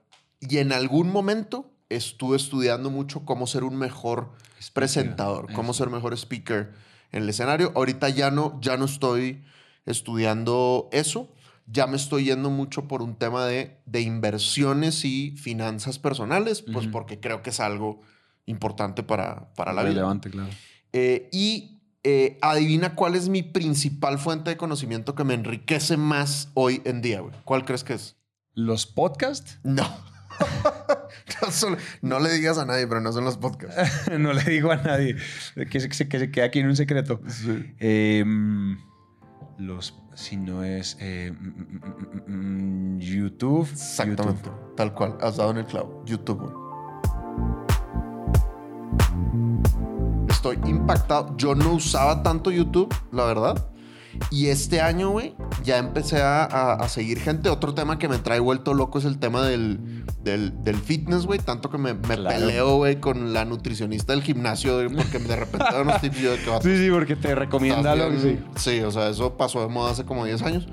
[0.49, 4.31] y en algún momento estuve estudiando mucho cómo ser un mejor
[4.73, 6.73] presentador, cómo ser mejor speaker
[7.11, 7.71] en el escenario.
[7.75, 9.43] Ahorita ya no, ya no estoy
[9.85, 11.31] estudiando eso.
[11.67, 16.85] Ya me estoy yendo mucho por un tema de, de inversiones y finanzas personales, pues
[16.87, 18.01] porque creo que es algo
[18.45, 19.93] importante para, para la vida.
[19.93, 20.49] Relevante, claro.
[20.93, 26.49] Eh, y eh, adivina cuál es mi principal fuente de conocimiento que me enriquece más
[26.53, 27.33] hoy en día, güey.
[27.45, 28.15] ¿Cuál crees que es?
[28.53, 29.57] ¿Los podcasts?
[29.63, 29.87] No.
[32.01, 34.09] no, le digas a nadie, pero no son los podcasts.
[34.19, 35.15] no le digo a nadie.
[35.69, 37.21] Que se, que se- que se quede aquí en un secreto.
[37.79, 38.77] Em,
[39.57, 43.69] los, si no es eh, mm, mm, mm, YouTube.
[43.71, 44.49] Exactamente.
[44.75, 45.17] Tal cual.
[45.21, 46.03] Has dado en el clavo.
[46.05, 46.53] YouTube.
[50.29, 51.35] Estoy impactado.
[51.37, 53.67] Yo no usaba tanto YouTube, la verdad.
[54.31, 57.49] Y este año, güey, ya empecé a, a- a seguir gente.
[57.49, 61.39] Otro tema que me trae vuelto loco es el tema del, del, del fitness, güey.
[61.39, 62.29] Tanto que me, me Claro.
[62.39, 66.31] peleo, güey, con la nutricionista del gimnasio, güey, porque de repente da unos tips yo
[66.31, 69.37] de que va Sí, sí, porque te recomienda Estás lo bien- Sí, o sea, eso
[69.37, 70.67] pasó de moda hace como 10 años.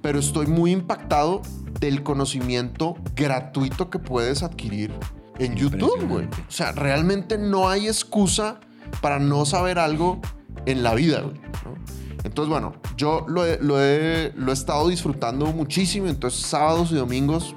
[0.00, 1.42] Pero estoy muy impactado
[1.80, 4.92] del conocimiento gratuito que puedes adquirir
[5.38, 6.24] en YouTube, güey.
[6.26, 8.60] O sea, realmente no hay excusa
[9.00, 10.20] para no saber algo
[10.66, 11.34] en la vida, güey.
[11.64, 12.07] ¿no?
[12.28, 16.08] Entonces, bueno, yo lo he, lo, he, lo he estado disfrutando muchísimo.
[16.08, 17.56] Entonces, sábados y domingos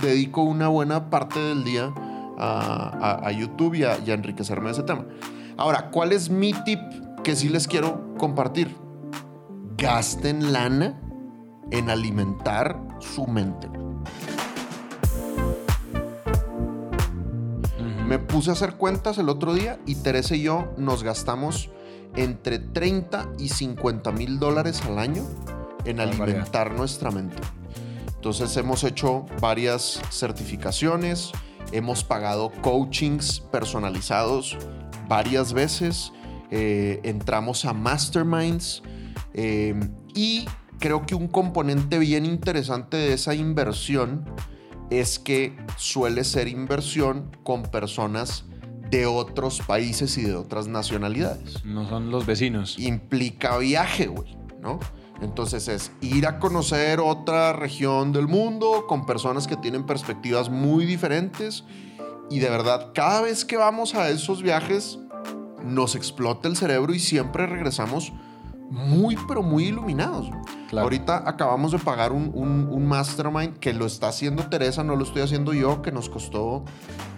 [0.00, 1.92] dedico una buena parte del día
[2.38, 5.04] a, a- a YouTube y a, y a enriquecerme de ese tema.
[5.56, 6.78] Ahora, ¿cuál es mi tip
[7.24, 8.74] que sí les quiero compartir?
[9.76, 11.00] Gasten lana
[11.72, 13.68] en alimentar su mente.
[18.06, 21.70] Me puse a hacer cuentas el otro día y Teresa y yo nos gastamos
[22.16, 25.24] entre 30 y 50 mil dólares al año
[25.84, 26.22] en Barbaridad.
[26.22, 27.42] alimentar nuestra mente.
[28.14, 31.32] Entonces hemos hecho varias certificaciones,
[31.72, 34.56] hemos pagado coachings personalizados
[35.08, 36.12] varias veces,
[36.50, 38.82] eh, entramos a masterminds
[39.34, 39.74] eh,
[40.14, 40.46] y
[40.78, 44.24] creo que un componente bien interesante de esa inversión
[44.90, 48.44] es que suele ser inversión con personas
[48.92, 51.64] de otros países y de otras nacionalidades.
[51.64, 52.78] No son los vecinos.
[52.78, 54.78] Implica viaje, güey, ¿no?
[55.22, 60.84] Entonces es ir a conocer otra región del mundo con personas que tienen perspectivas muy
[60.84, 61.64] diferentes
[62.28, 64.98] y de verdad cada vez que vamos a esos viajes
[65.64, 68.12] nos explota el cerebro y siempre regresamos
[68.72, 70.28] muy, pero muy iluminados.
[70.68, 70.84] Claro.
[70.84, 75.04] Ahorita acabamos de pagar un, un- un mastermind que lo está haciendo Teresa, no lo
[75.04, 76.64] estoy haciendo yo, que nos costó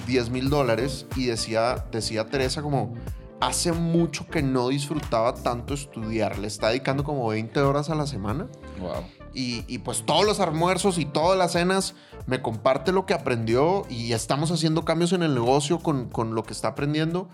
[0.06, 2.94] 10 mil dólares y decía, decía Teresa como,
[3.40, 8.06] hace mucho que no disfrutaba tanto estudiar, le está dedicando como 20 horas a la
[8.06, 8.46] semana
[8.80, 9.04] Wow.
[9.34, 11.94] y, y pues todos los almuerzos y todas las cenas
[12.26, 16.42] me comparte lo que aprendió y estamos haciendo cambios en el negocio con, con lo
[16.42, 17.28] que está aprendiendo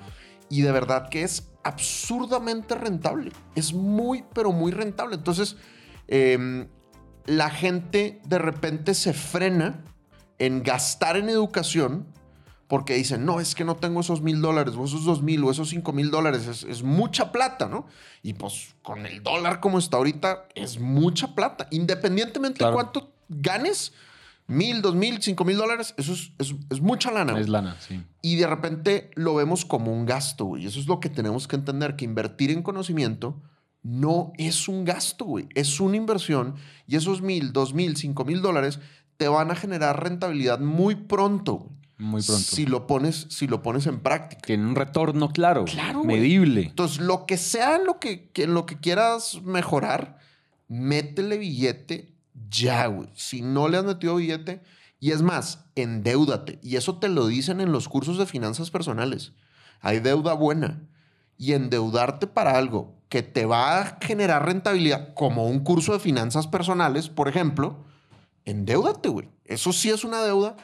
[0.50, 3.32] y de verdad que es absurdamente rentable.
[3.54, 5.14] Es muy, pero muy rentable.
[5.16, 5.56] Entonces,
[6.08, 6.68] em,
[7.26, 9.84] la gente de repente se frena
[10.38, 12.06] en gastar en educación
[12.66, 15.50] porque dicen, no, es que no tengo esos mil dólares, o esos dos mil, o
[15.50, 17.86] esos cinco mil dólares, es, es mucha plata, ¿no?
[18.22, 21.66] Y pues con el dólar como está ahorita, es mucha plata.
[21.72, 22.70] Independientemente Claro.
[22.70, 23.92] de cuánto ganes,
[24.50, 27.32] mil, dos mil, cinco mil dólares, eso es, es- es mucha lana.
[27.32, 27.44] güey.
[27.44, 28.02] Es lana, sí.
[28.22, 30.66] Y de repente lo vemos como un gasto, güey.
[30.66, 33.40] Eso es lo que tenemos que entender, que invertir en conocimiento
[33.82, 35.48] no es un gasto, güey.
[35.54, 38.78] Es una inversión y esos mil, dos mil, cinco mil dólares
[39.16, 41.80] te van a generar rentabilidad muy pronto, güey.
[41.98, 42.42] Muy pronto.
[42.42, 44.40] Si lo pones, si lo pones en práctica.
[44.46, 45.66] Tiene un retorno claro.
[45.66, 46.16] Claro, güey.
[46.18, 46.62] Medible.
[46.62, 50.16] Entonces, lo que sea en lo que, que- en lo que quieras mejorar,
[50.68, 52.14] métele billete
[52.50, 53.08] ya, güey.
[53.14, 54.62] Si no le has metido billete,
[54.98, 56.58] y es más, endeúdate.
[56.62, 59.32] Y eso te lo dicen en los cursos de finanzas personales.
[59.80, 60.86] Hay deuda buena.
[61.38, 66.46] Y endeudarte para algo que te va a generar rentabilidad, como un curso de finanzas
[66.46, 67.84] personales, por ejemplo,
[68.44, 69.30] endeúdate, güey.
[69.44, 70.56] Eso sí es una deuda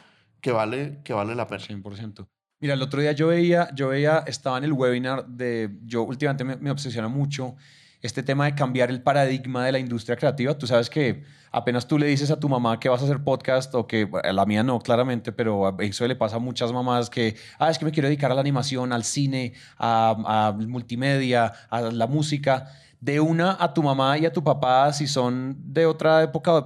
[0.42, 1.64] que vale, que vale la pena.
[1.64, 2.29] 100%.
[2.61, 6.44] Mira, el otro día yo veía, yo veía, estaba en el webinar de, yo últimamente
[6.44, 7.57] me, me obsesiona mucho
[8.02, 10.56] este tema de cambiar el paradigma de la industria creativa.
[10.56, 13.74] Tú sabes que apenas tú le dices a tu mamá que vas a hacer podcast
[13.74, 17.37] o que a la mía no, claramente, pero eso le pasa a muchas mamás que,
[17.59, 21.80] ah, es que me quiero dedicar a la animación, al cine, a, a multimedia, a
[21.80, 22.70] la música.
[22.98, 26.64] De una a tu mamá y a tu papá, si son de otra época,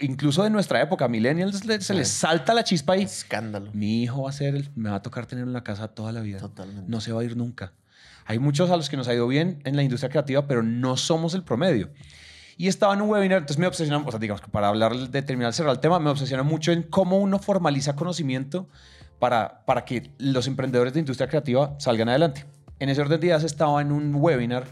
[0.00, 3.02] incluso de nuestra época, millennials, le- se les salta la chispa ahí.
[3.02, 3.70] Escándalo.
[3.72, 6.12] Mi hijo va a ser, el- me va a tocar tener en la casa toda
[6.12, 6.38] la vida.
[6.38, 6.84] Totalmente.
[6.88, 7.72] No se va a ir nunca.
[8.30, 10.96] Hay muchos a los que nos ha ido bien en la industria creativa, pero no
[10.96, 11.90] somos el promedio.
[12.56, 15.22] Y estaba en un webinar, entonces me obsesiona, o sea, digamos que para hablar de
[15.22, 18.68] terminar, cerrar el tema, me obsesiona mucho en cómo uno formaliza conocimiento
[19.18, 22.46] para, para que los emprendedores de industria creativa salgan adelante.
[22.78, 24.64] En ese orden de ideas estaba en un webinar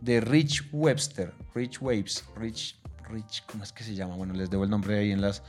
[0.00, 4.16] de Rich Webster, Rich Waves, Rich, Rich, ¿cómo es que se llama?
[4.16, 5.40] Bueno, les debo el nombre ahí en las...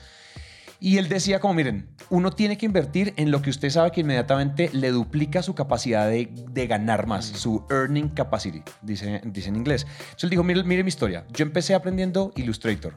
[0.85, 4.01] Y él decía como, miren, uno tiene que invertir en lo que usted sabe que
[4.01, 9.55] inmediatamente le duplica su capacidad de, de ganar más, su earning capacity, dice, dice en
[9.55, 9.87] inglés.
[9.89, 11.25] Entonces él dijo, mire, mire mi historia.
[11.33, 12.93] Yo empecé aprendiendo Illustrator,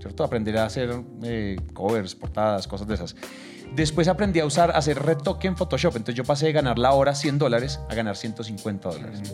[0.00, 0.22] ¿cierto?
[0.22, 0.90] Aprender a hacer
[1.22, 3.16] eh, covers, portadas, cosas de esas.
[3.74, 5.96] Después aprendí a usar, a hacer retoque en Photoshop.
[5.96, 9.32] Entonces yo pasé de ganar la hora 100 dólares a ganar 150 dólares.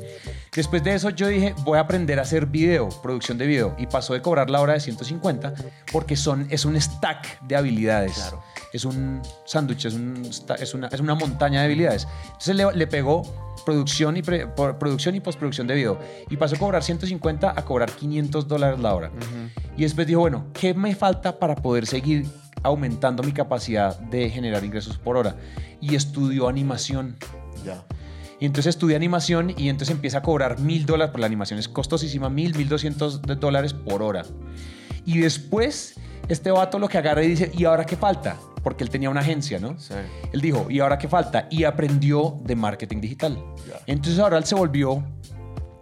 [0.54, 3.74] Después de eso yo dije, voy a aprender a hacer video, producción de video.
[3.78, 5.54] Y pasó de cobrar la hora de 150
[5.92, 8.12] porque son, es un stack de habilidades.
[8.14, 8.42] Claro.
[8.72, 12.06] Es un sándwich, es, un sta- es, una, es una montaña de habilidades.
[12.26, 13.22] Entonces le, le pegó
[13.64, 15.98] producción y, pre- producción y postproducción de video.
[16.28, 19.10] Y pasó a cobrar 150 a cobrar 500 dólares la hora.
[19.76, 22.26] Y después dijo, bueno, ¿qué me falta para poder seguir
[22.66, 25.36] aumentando mi capacidad de generar ingresos por hora?
[25.80, 27.16] Y estudió animación.
[27.64, 27.84] Ya.
[28.38, 31.68] Y entonces estudia animación y entonces empieza a cobrar mil dólares, por la animación es
[31.68, 34.24] costosísima, mil, mil doscientos dólares por hora.
[35.06, 35.94] Y después
[36.28, 38.36] este vato lo que agarra y dice, ¿y ahora qué falta?
[38.62, 39.78] Porque él tenía una agencia, ¿no?
[39.78, 39.94] Sí.
[40.32, 41.46] Él dijo, ¿y ahora qué falta?
[41.50, 43.38] Y aprendió de marketing digital.
[43.68, 43.80] Ya.
[43.86, 45.02] Entonces ahora él se volvió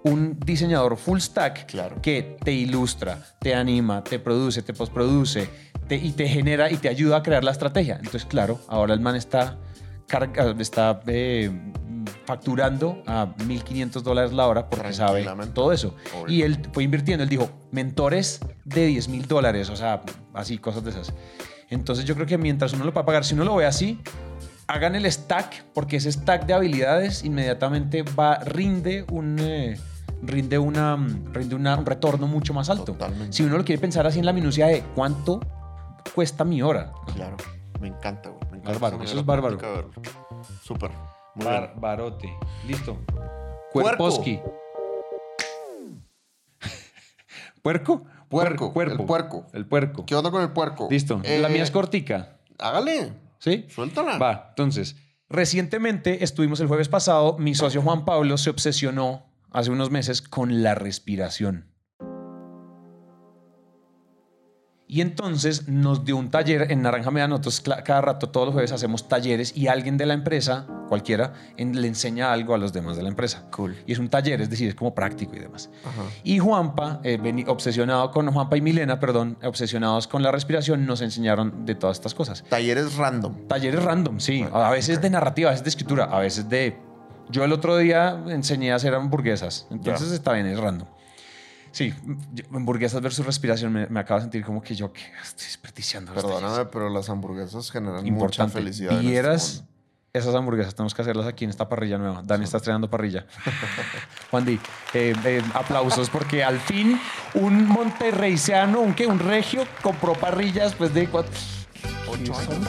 [0.04, 2.00] un diseñador full stack Claro.
[2.02, 5.48] que te ilustra, te anima, te produce, te postproduce
[5.88, 7.96] te- y te genera y te ayuda a crear la estrategia.
[7.96, 9.58] Entonces, claro, ahora el man está,
[10.08, 11.50] carga- está eh,
[12.24, 15.94] facturando a 1.500 dólares la hora porque sabe todo eso.
[16.20, 16.34] Obvio.
[16.34, 20.84] Y él fue invirtiendo, él dijo, mentores de 10 mil dólares, o sea, así, cosas
[20.84, 21.12] de esas.
[21.70, 24.00] Entonces yo creo que mientras uno lo pueda pagar, si uno lo ve así,
[24.66, 29.36] hagan el stack, porque ese stack de habilidades inmediatamente va, rinde un...
[29.40, 29.78] eh,
[30.22, 30.96] rinde, una,
[31.32, 32.84] rinde una- un retorno mucho más alto.
[32.84, 33.32] Totalmente.
[33.36, 35.40] Si uno lo quiere pensar así en la minucia de cuánto
[36.14, 36.92] cuesta mi hora.
[37.14, 37.36] Claro.
[37.80, 38.42] Me encanta, güey.
[38.50, 39.58] Me encanta Bárbaro, eso es bárbaro.
[40.62, 40.90] Súper.
[41.34, 41.70] Muy bien.
[41.76, 42.32] barote.
[42.66, 42.96] Listo.
[43.72, 43.98] Puerco.
[43.98, 44.40] Cuerposki.
[47.62, 48.04] ¿Puerco?
[48.28, 49.02] Puerco, Cuerpo.
[49.02, 49.46] el puerco.
[49.52, 50.06] El puerco.
[50.06, 50.88] ¿Qué onda con el puerco?
[50.90, 51.20] Listo.
[51.24, 52.38] Eh, La mía es cortica.
[52.58, 53.12] Hágale.
[53.38, 53.66] ¿Sí?
[53.68, 54.18] Suéltala.
[54.18, 54.96] Va, entonces,
[55.28, 60.62] recientemente estuvimos el jueves pasado, mi socio Juan Pablo se obsesionó hace unos meses con
[60.62, 61.73] la respiración.
[64.94, 67.26] Y entonces nos dio un taller en Naranja Media.
[67.26, 71.80] Nosotros cada rato, todos los jueves, hacemos talleres y alguien de la empresa, cualquiera, en-
[71.80, 73.42] le enseña algo a los demás de la empresa.
[73.50, 73.74] Cool.
[73.88, 75.68] Y es un taller, es decir, es como práctico y demás.
[75.84, 76.02] Ajá.
[76.22, 81.66] Y Juanpa, eh, obsesionado con Juanpa y Milena, perdón, obsesionados con la respiración, nos enseñaron
[81.66, 82.44] de todas estas cosas.
[82.48, 83.48] Talleres random.
[83.48, 84.46] Talleres random, sí.
[84.52, 86.78] A veces de narrativa, a veces de escritura, a veces de...
[87.30, 90.14] Yo el otro día enseñé a hacer hamburguesas, entonces Ya.
[90.14, 90.86] está bien, es random.
[91.74, 91.92] Sí,
[92.52, 96.14] hamburguesas versus respiración, me, me acabo de sentir como que yo que estoy desperdiciando.
[96.14, 98.92] Perdóname, pero las hamburguesas generan mucha felicidad.
[98.92, 99.72] este Vieras mundo.
[100.12, 102.22] esas hamburguesas, tenemos que hacerlas aquí en esta parrilla nueva.
[102.24, 103.26] Dani está estrenando parrilla.
[104.30, 104.60] Juan Di,
[104.94, 106.96] eh, eh, aplausos porque al fin
[107.34, 109.08] un monterreiciano, un, ¿qué?
[109.08, 111.32] un regio, compró parrillas después de cuatro...
[112.08, 112.68] Ocho años.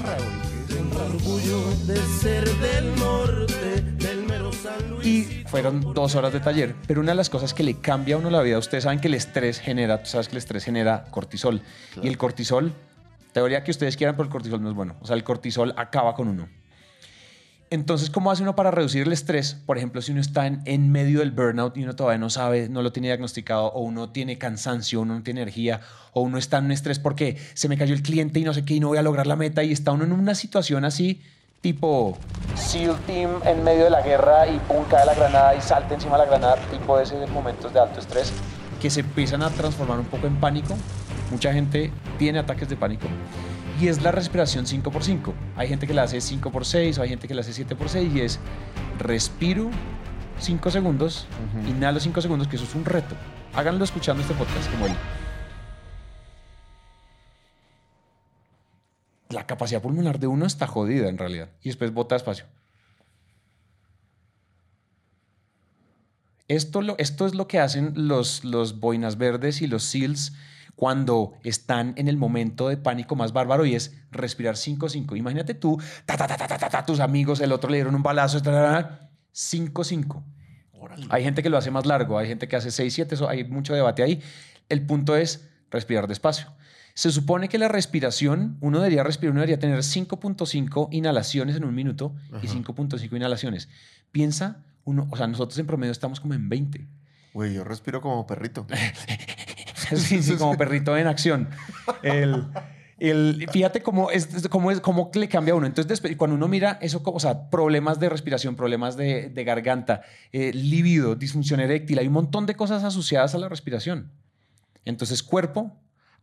[0.96, 3.54] Orgullo de ser del norte,
[5.04, 6.76] Y fueron dos horas de taller.
[6.88, 9.08] Pero una de las cosas que le cambia a uno la vida, ustedes saben que
[9.08, 11.62] el estrés genera, tú sabes que el estrés genera cortisol.
[12.02, 12.74] Y el cortisol,
[13.34, 14.96] teoría que ustedes quieran, pero el cortisol no es bueno.
[15.02, 16.48] O sea, el cortisol acaba con uno.
[17.72, 19.56] Entonces, ¿cómo hace uno para reducir el estrés?
[19.66, 22.70] Por ejemplo, si uno está en, en medio del burnout y uno todavía no sabe,
[22.70, 25.82] no lo tiene diagnosticado, o uno tiene cansancio, uno no tiene energía,
[26.14, 28.64] o uno está en un estrés porque se me cayó el cliente y no sé
[28.64, 31.22] qué, y no voy a lograr la meta, y está uno en una situación así,
[31.66, 32.16] tipo
[32.54, 36.16] SEAL Team en medio de la guerra y pum, cae la granada y salta encima
[36.16, 38.32] de la granada, tipo de esos momentos de alto estrés
[38.80, 40.76] que se empiezan a transformar un poco en pánico.
[41.32, 43.08] Mucha gente tiene ataques de pánico.
[43.82, 45.34] Y es la respiración 5x5.
[45.56, 48.40] Hay gente que la hace 5x6 o hay gente que la hace 7x6 y es
[49.00, 49.72] respiro
[50.38, 51.26] 5 segundos,
[51.68, 53.16] inhalo 5 segundos, que eso es un reto.
[53.56, 54.94] Háganlo escuchando este podcast como él.
[59.30, 61.50] La capacidad pulmonar de uno está jodida en realidad.
[61.62, 62.46] Y después bota despacio.
[66.48, 70.34] Esto, lo, esto es lo que hacen los, los boinas verdes y los SEALs
[70.76, 75.18] cuando están en el momento de pánico más bárbaro y es respirar 5-5.
[75.18, 77.96] Imagínate tú, ta, ta, ta, ta, ta, ta, ta, tus amigos, el otro le dieron
[77.96, 80.24] un balazo, 5-5.
[81.10, 83.74] Hay gente que lo hace más largo, hay gente que hace 6-7, eso hay mucho
[83.74, 84.22] debate ahí.
[84.70, 86.48] El punto es respirar despacio.
[86.96, 91.76] Se supone que la respiración, uno debería respirar, uno debería tener 5.5 inhalaciones en un
[91.76, 93.68] minuto y 5.5 inhalaciones.
[94.14, 96.88] Piensa, uno, o sea, nosotros en promedio estamos como en 20.
[97.34, 98.66] Güey, yo respiro como perrito.
[99.96, 101.50] sí, sí, como perrito en acción.
[102.02, 102.46] El,
[102.98, 105.68] el- fíjate cómo, es, cómo, es, cómo le cambia a uno.
[105.68, 110.54] Entonces, cuando uno mira eso, o sea, problemas de respiración, problemas de, de garganta, eh,
[110.54, 114.12] líbido, disfunción eréctil, hay un montón de cosas asociadas a la respiración.
[114.86, 115.76] Entonces, cuerpo,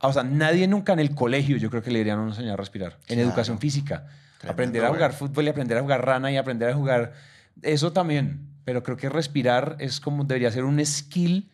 [0.03, 2.99] o sea, nadie nunca en el colegio, yo creo que le deberían enseñar a respirar.
[3.09, 4.07] En educación física.
[4.47, 7.13] Aprender a jugar fútbol y aprender a jugar rana y aprender a jugar.
[7.63, 8.49] Eso también.
[8.65, 11.51] Pero creo que respirar es como debería ser un skill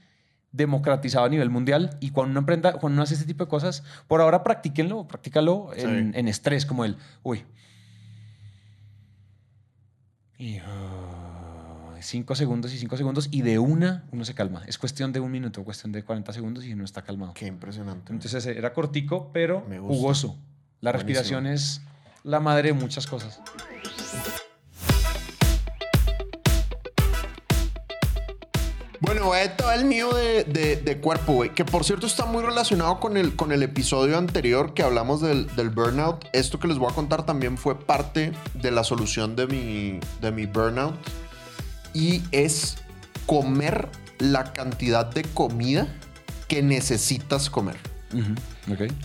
[0.53, 1.99] democratizado a nivel mundial.
[2.01, 5.71] Y cuando uno, aprenda, cuando uno hace este tipo de cosas, por ahora practíquenlo, practícalo
[5.75, 7.45] en, en estrés, como el, uy.
[10.39, 10.67] Hijo.
[10.67, 10.98] Ah.
[12.09, 14.63] 5 segundos y 5 segundos y de una uno se calma.
[14.67, 17.35] Es cuestión de un minuto, cuestión de 40 segundos y uno está calmado.
[17.35, 18.15] Qué impresionante.
[18.15, 20.39] Entonces eh, era cortico, pero jugoso.
[20.81, 21.83] La respiración es
[22.25, 23.43] la madre de muchas cosas.
[29.01, 31.55] Bueno, voy a todo el mío de, de, cuerpo, güey.
[31.55, 35.55] Que por cierto está muy relacionado con el, con el episodio anterior que hablamos del,
[35.57, 36.25] del, burnout.
[36.33, 40.33] Esto que les voy a contar también fue parte de la solución de mi, de
[40.33, 40.95] mi burnout.
[41.95, 42.79] Y es
[43.27, 45.87] comer la cantidad de comida
[46.49, 47.77] que necesitas comer.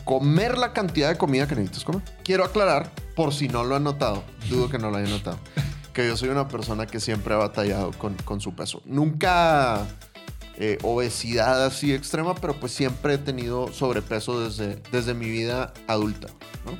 [0.05, 2.01] Comer la cantidad de comida que necesitas comer.
[2.23, 5.39] Quiero aclarar, por si no lo han notado, dudo que no lo hayan notado,
[5.93, 8.81] que yo soy una persona que siempre ha batallado con, con su peso.
[8.85, 9.85] Nunca
[10.57, 16.27] eh, obesidad así extrema, pero pues siempre he tenido sobrepeso desde, desde mi vida adulta.
[16.65, 16.77] ¿no?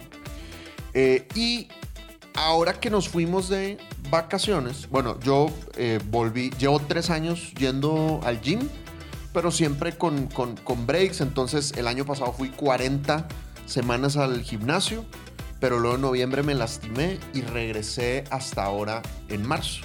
[0.94, 1.70] Eh, y
[2.36, 3.80] ahora que nos fuimos de
[4.14, 8.60] vacaciones, bueno, yo eh, volví, llevo tres años yendo al gym,
[9.34, 11.22] pero siempre con, con, con breaks.
[11.22, 13.28] Entonces, el año pasado fui 40
[13.66, 15.04] semanas al gimnasio,
[15.60, 19.82] pero luego en noviembre me lastimé y regresé hasta ahora en marzo.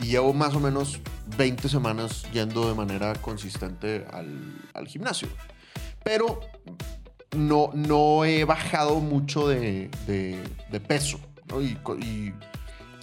[0.00, 0.98] Y llevo más o menos
[1.38, 4.26] 20 semanas yendo de manera consistente al,
[4.74, 5.28] al gimnasio.
[6.02, 6.40] Pero
[7.36, 10.42] no, no he bajado mucho de, de-
[10.72, 11.20] de peso.
[11.48, 11.62] ¿no?
[11.62, 12.34] Y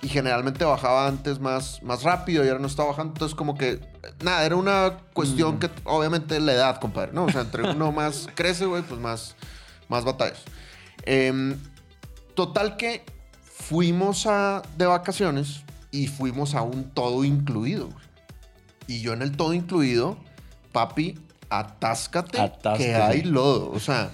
[0.02, 3.14] y generalmente bajaba antes más, más rápido y ahora no estaba bajando.
[3.14, 3.80] Entonces, como que,
[4.24, 7.26] nada, era una cuestión que obviamente la edad, compadre, ¿no?
[7.26, 9.36] O sea, entre uno más crece, güey, pues más,
[9.90, 10.42] más batallas.
[11.04, 11.56] Em,
[12.34, 13.04] total que
[13.44, 18.06] fuimos a, de vacaciones y fuimos a un todo incluido, güey.
[18.88, 20.18] Y yo en el todo incluido,
[20.72, 22.84] papi, atáscate, Atáscate.
[22.84, 23.70] que hay lodo.
[23.72, 24.10] O sea,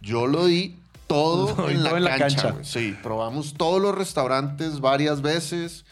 [0.00, 2.54] yo lo di todo en la todo en la cancha.
[2.62, 5.84] Sí, probamos todos los restaurantes varias veces.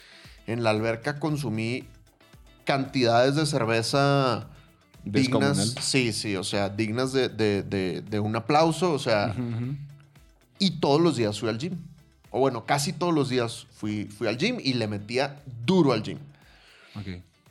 [0.46, 1.84] En la alberca consumí
[2.64, 4.48] cantidades de cerveza
[5.04, 5.56] dignas.
[5.56, 5.82] Descomunal.
[5.82, 8.92] Sí, sí, o sea, dignas de, de- de- de un aplauso.
[8.92, 9.34] O sea,
[10.58, 11.76] y todos los días fui al gym.
[12.30, 16.02] O bueno, casi todos los días fui, fui al gym y le metía duro al
[16.02, 16.18] gym.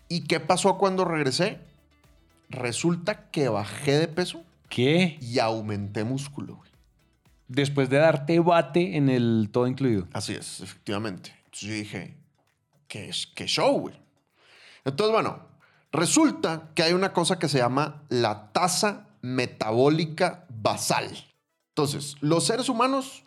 [0.09, 1.59] ¿Y qué pasó cuando regresé?
[2.49, 5.17] Resulta que bajé de peso ¿Qué?
[5.21, 6.57] y aumenté músculo.
[6.57, 6.69] güey.
[7.55, 10.07] Después de darte bate en el todo incluido.
[10.13, 11.31] Así es, efectivamente.
[11.45, 12.17] Entonces yo dije,
[12.87, 13.95] ¿qué, es- qué show, güey?
[14.85, 15.39] Entonces, bueno,
[15.91, 21.05] resulta que hay una cosa que se llama la tasa metabólica basal.
[21.69, 23.23] Entonces, los seres humanos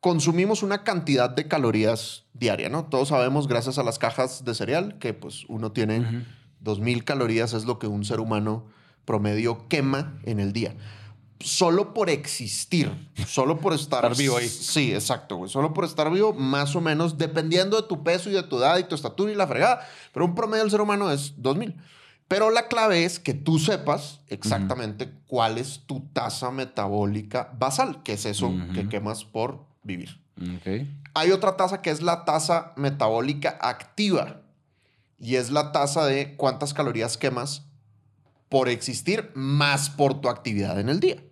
[0.00, 2.84] consumimos una cantidad de calorías diaria, ¿no?
[2.86, 6.24] Todos sabemos, gracias a las cajas de cereal, que pues uno tiene
[6.60, 8.66] 2.000 calorías, es lo que un ser humano
[9.04, 10.74] promedio quema en el día.
[11.42, 12.90] Solo por existir,
[13.26, 14.48] solo por estar, Estar vivo ahí.
[14.48, 15.50] Sí, exacto, güey.
[15.50, 18.78] Solo por estar vivo, más o menos, dependiendo de tu peso y de tu edad
[18.78, 19.86] y tu estatura y la fregada.
[20.12, 21.76] Pero un promedio del ser humano es 2000.
[22.28, 28.14] Pero la clave es que tú sepas exactamente cuál es tu tasa metabólica basal, que
[28.14, 30.18] es eso que quemas por vivir.
[30.40, 30.86] Ok.
[31.14, 34.40] Hay otra tasa que es la tasa metabólica activa
[35.20, 37.66] y es la tasa de cuántas calorías quemas
[38.48, 41.22] por existir más por tu actividad en el día.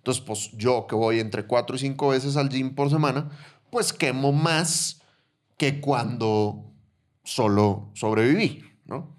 [0.00, 3.30] Entonces, pues yo que voy entre 4 y 5 veces al gym por semana,
[3.70, 5.02] pues quemo más
[5.58, 6.64] que cuando
[7.22, 9.14] solo sobreviví, ¿no?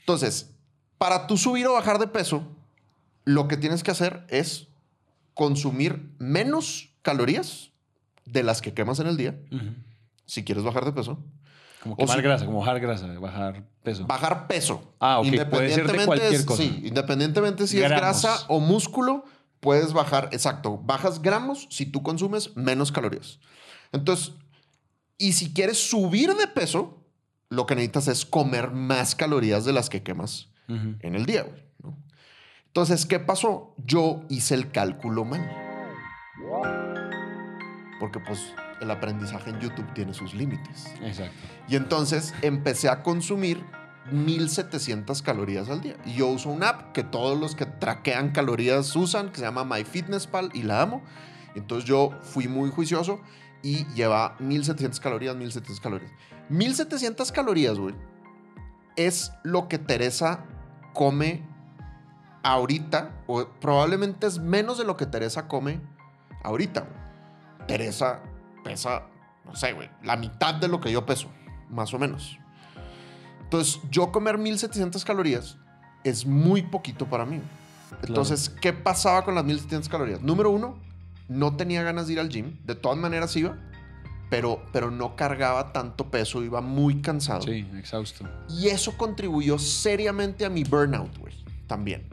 [0.00, 0.54] Entonces,
[0.98, 2.42] para tú subir o bajar de peso,
[3.24, 4.68] lo que tienes que hacer es
[5.34, 7.70] consumir menos calorías
[8.24, 9.38] de las que quemas en el día,
[10.26, 11.18] si quieres bajar de peso.
[11.82, 14.06] Como O quemar si- grasa, como bajar grasa, bajar peso.
[14.06, 14.94] Bajar peso.
[14.98, 15.48] Ah, ok, puede ser
[15.86, 16.62] de Independientemente cualquier cosa.
[16.62, 17.92] Sí, independientemente si Gramos.
[17.96, 19.24] es grasa o músculo,
[19.60, 23.38] puedes bajar, exacto, bajas gramos si tú consumes menos calorías.
[23.92, 24.34] Entonces,
[25.16, 27.04] y si quieres subir de peso,
[27.50, 31.46] lo que necesitas es comer más calorías de las que quemas en el día.
[32.66, 33.74] Entonces, ¿qué pasó?
[33.78, 35.50] Yo hice el cálculo mal.
[37.98, 40.86] Porque pues el aprendizaje en YouTube tiene sus límites.
[41.02, 41.34] Exacto.
[41.68, 43.64] Y entonces empecé a consumir
[44.10, 45.96] 1700 calorías al día.
[46.04, 49.64] Y yo uso una app que todos los que traquean calorías usan, que se llama
[49.64, 51.02] MyFitnessPal y la amo.
[51.54, 53.20] Entonces yo fui muy juicioso
[53.62, 56.12] y lleva 1700 calorías, 1700 calorías.
[56.48, 57.94] 1700 calorías, güey,
[58.96, 60.44] es lo que Teresa
[60.94, 61.42] come
[62.42, 65.80] ahorita, o probablemente es menos de lo que Teresa come
[66.42, 66.88] ahorita.
[67.66, 68.22] Teresa
[68.64, 69.06] pesa,
[69.44, 71.28] no sé, güey, la mitad de lo que yo peso,
[71.68, 72.38] más o menos.
[73.48, 75.56] Entonces, yo comer 1700 calorías
[76.04, 77.40] es muy poquito para mí.
[78.02, 80.20] Entonces, ¿qué pasaba con las 1700 calorías?
[80.20, 80.76] Número uno,
[81.28, 82.58] no tenía ganas de ir al gym.
[82.66, 83.56] De todas maneras iba,
[84.28, 87.40] pero, pero no cargaba tanto peso, iba muy cansado.
[87.40, 88.28] Sí, exhausto.
[88.50, 91.32] Y eso contribuyó seriamente a mi burnout, güey,
[91.66, 92.06] también.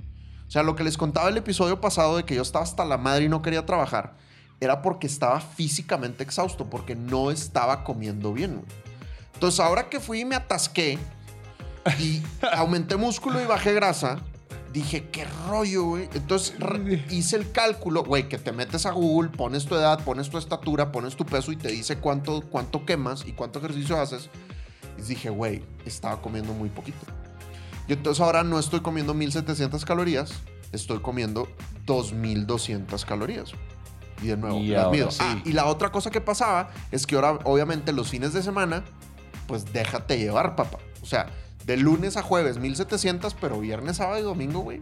[0.48, 2.98] O sea, lo que les contaba el episodio pasado de que yo estaba hasta la
[2.98, 4.16] madre y no quería trabajar,
[4.62, 8.86] era porque estaba físicamente exhausto, porque no estaba comiendo bien, güey.
[9.34, 10.98] Entonces, ahora que fui y me atasqué
[12.00, 12.22] y
[12.54, 14.20] aumenté músculo y bajé grasa,
[14.74, 16.10] dije, qué rollo, güey.
[16.14, 16.54] Entonces,
[17.10, 20.92] hice el cálculo, güey, que te metes a Google, pones tu edad, pones tu estatura,
[20.92, 24.30] pones tu peso y te dice cuánto, cuánto quemas y cuánto ejercicio haces.
[24.98, 27.06] Y dije, güey, estaba comiendo muy poquito.
[27.88, 30.34] Y entonces ahora no estoy comiendo 1700 calorías,
[30.72, 31.48] estoy comiendo
[31.86, 33.52] 2200 calorías.
[34.22, 35.12] Y de nuevo, Y las mido.
[35.12, 35.20] sí.
[35.22, 38.84] Ah, y la otra cosa que pasaba es que ahora, obviamente, los fines de semana,
[39.48, 40.80] pues déjate llevar, papá.
[41.02, 41.28] O sea,
[41.66, 44.80] de lunes a jueves 1700, pero viernes, sábado y domingo, güey.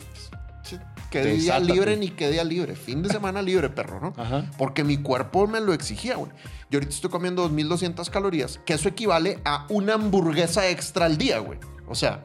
[1.09, 2.75] Qué día libre ni qué día libre.
[2.75, 4.13] Fin de semana libre, perro, ¿no?
[4.17, 4.49] Ajá.
[4.57, 6.31] Porque mi cuerpo me lo exigía, güey.
[6.71, 11.39] Yo ahorita estoy comiendo 2200 calorías, que eso equivale a una hamburguesa extra al día,
[11.39, 11.59] güey.
[11.85, 12.23] O sea,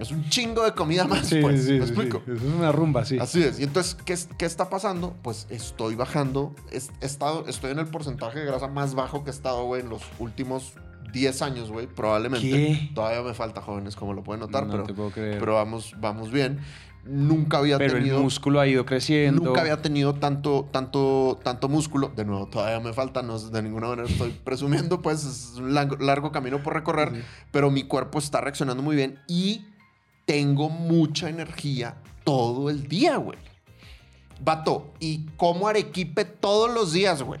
[0.00, 1.64] es un chingo de comida más, Sí, pues.
[1.66, 2.22] sí, ¿Me sí, explico?
[2.26, 3.18] es una rumba, sí.
[3.20, 3.60] Así es.
[3.60, 5.14] Y entonces, ¿qué, qué está pasando?
[5.22, 6.54] Pues estoy bajando.
[6.72, 9.90] He estado, estoy en el porcentaje de grasa más bajo que he estado, güey, en
[9.90, 10.72] los últimos
[11.12, 11.86] 10 años, güey.
[11.86, 12.48] Probablemente.
[12.48, 12.90] ¿Qué?
[12.94, 15.38] Todavía me falta, jóvenes, como lo pueden notar, no pero, te puedo creer.
[15.38, 16.60] pero vamos, vamos bien.
[17.04, 18.16] nunca había Pero tenido...
[18.16, 19.42] el músculo ha ido creciendo.
[19.42, 22.10] Nunca había tenido tanto, tanto, tanto músculo.
[22.16, 25.96] De nuevo, todavía me falta, no de ninguna manera estoy presumiendo, pues es un largo,
[25.96, 29.66] largo camino por recorrer, pero mi cuerpo está reaccionando muy bien y
[30.24, 33.38] tengo mucha energía todo el día, güey.
[34.40, 37.40] Vato, y como arequipe todos los días, güey.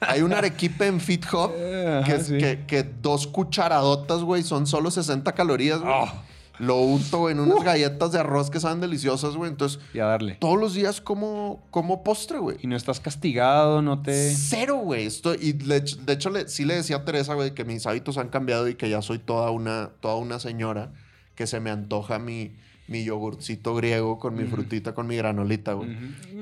[0.00, 2.38] Hay un arequipe en Fit Hub Eh, que, ajá, es- sí.
[2.38, 5.92] que, que dos cucharadotas, güey, son solo 60 calorías, güey.
[5.94, 6.10] Oh.
[6.58, 9.50] Lo unto en unas galletas de arroz que saben deliciosas, güey.
[9.50, 10.34] Entonces, Y a darle.
[10.34, 12.58] todos los días como, como postre, güey.
[12.60, 14.34] Y no estás castigado, no te...
[14.34, 15.06] Cero, güey.
[15.06, 17.86] Estoy, y de hecho, de hecho, le- sí le decía a Teresa, güey, que mis
[17.86, 20.92] hábitos han cambiado y que ya soy toda una, toda una señora
[21.34, 22.54] que se me antoja mi,
[22.90, 25.90] mi yogurcito griego con mi frutita, con mi granolita, güey.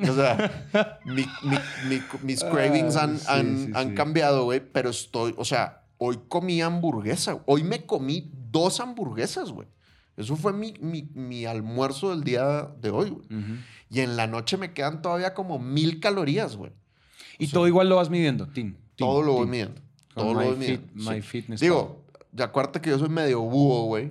[0.08, 3.94] O sea, mi- mi- mi- mis cravings Ah, han, sí, han- sí, han sí.
[3.94, 7.38] cambiado, güey, pero estoy, o sea, hoy comí hamburguesa.
[7.46, 9.68] Hoy me comí dos hamburguesas, güey.
[10.16, 13.26] Eso fue mi, mi, mi almuerzo del día de hoy, güey.
[13.90, 16.72] Y en la noche me quedan todavía como mil calorías, güey.
[17.38, 18.48] Y todo igual lo vas midiendo.
[18.48, 19.80] Tin, Todo lo voy midiendo.
[20.14, 21.10] Con Todo lo voy Fit- midiendo.
[21.12, 24.10] My Fitness Digo, ya acuérdate que yo soy medio búho, güey.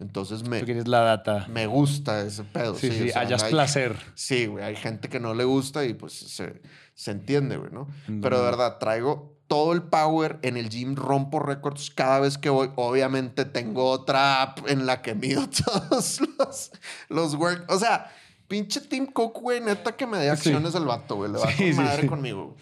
[0.00, 1.46] Entonces me, Tú quieres la data.
[1.48, 2.74] me gusta ese pedo.
[2.74, 3.96] Sí, sí, o sea, hayas hay- placer.
[4.14, 4.64] Sí, güey.
[4.64, 6.60] Hay gente que no le gusta y pues se,
[6.94, 7.86] se entiende, güey, ¿no?
[8.08, 8.20] Mm.
[8.20, 12.50] Pero de verdad, traigo todo el power en el gym, rompo récords cada vez que
[12.50, 12.70] voy.
[12.76, 16.72] Obviamente tengo otra app en la que mido todos los,
[17.08, 17.64] los work.
[17.70, 18.10] O sea,
[18.48, 21.32] pinche Tim Cook, güey, neta que me dé acciones el vato, güey.
[21.32, 22.06] Le va Sí, sí, madre sí.
[22.08, 22.56] conmigo.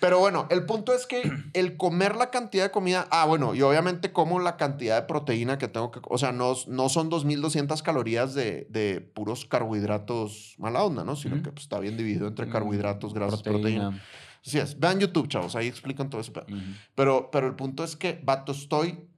[0.00, 1.22] Pero bueno, el punto es que
[1.52, 3.06] el comer la cantidad de comida.
[3.10, 6.00] Ah, bueno, y obviamente como la cantidad de proteína que tengo que.
[6.08, 11.16] O sea, no, no son 2200 calorías de, de puros carbohidratos mala onda, ¿no?
[11.16, 14.02] Sino que pues, está bien dividido entre Mm, carbohidratos, grasas, proteína.
[14.44, 14.78] Así es.
[14.80, 15.54] Vean YouTube, chavos.
[15.54, 16.46] Ahí explican todo pedo.
[16.48, 16.58] Ujú.
[16.94, 19.09] Pero, pero el punto es que, vato, estoy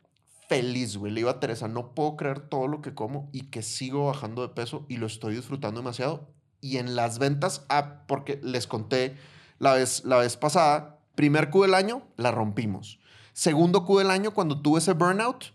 [0.55, 1.13] feliz, güey.
[1.13, 4.43] Le digo a Teresa, no puedo creer todo lo que como y que sigo bajando
[4.43, 6.29] de peso y lo estoy disfrutando demasiado.
[6.61, 9.17] Y en las ventas, ah, porque les conté
[9.59, 13.01] la vez, la vez pasada, primer Q del año, la rompimos.
[13.33, 15.47] Segundo Q del año, cuando tuve ese burnout,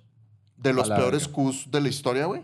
[0.58, 1.28] de los peores.
[1.28, 2.44] Qs de la historia, güey.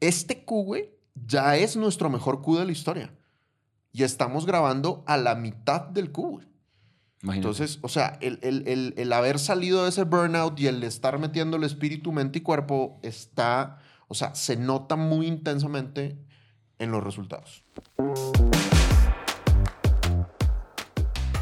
[0.00, 3.14] Este Q, güey, ya es nuestro mejor Q de la historia.
[3.92, 6.46] Y estamos grabando a la mitad del Q, güey.
[7.22, 7.48] Imagínate.
[7.48, 11.18] Entonces, o sea, el, el- el- el haber salido de ese burnout y el estar
[11.18, 16.16] metiendo el espíritu, mente y cuerpo está, o sea, se nota muy intensamente
[16.78, 17.62] en los resultados.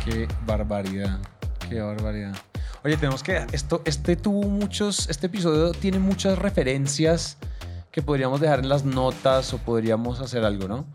[0.05, 1.19] Qué barbaridad.
[1.69, 2.35] Qué barbaridad.
[2.85, 3.47] Oye, tenemos que.
[3.53, 5.09] Esto, este tuvo muchos.
[5.09, 7.37] Este episodio tiene muchas referencias
[7.93, 10.87] que podríamos dejar en las notas o podríamos hacer algo, ¿no?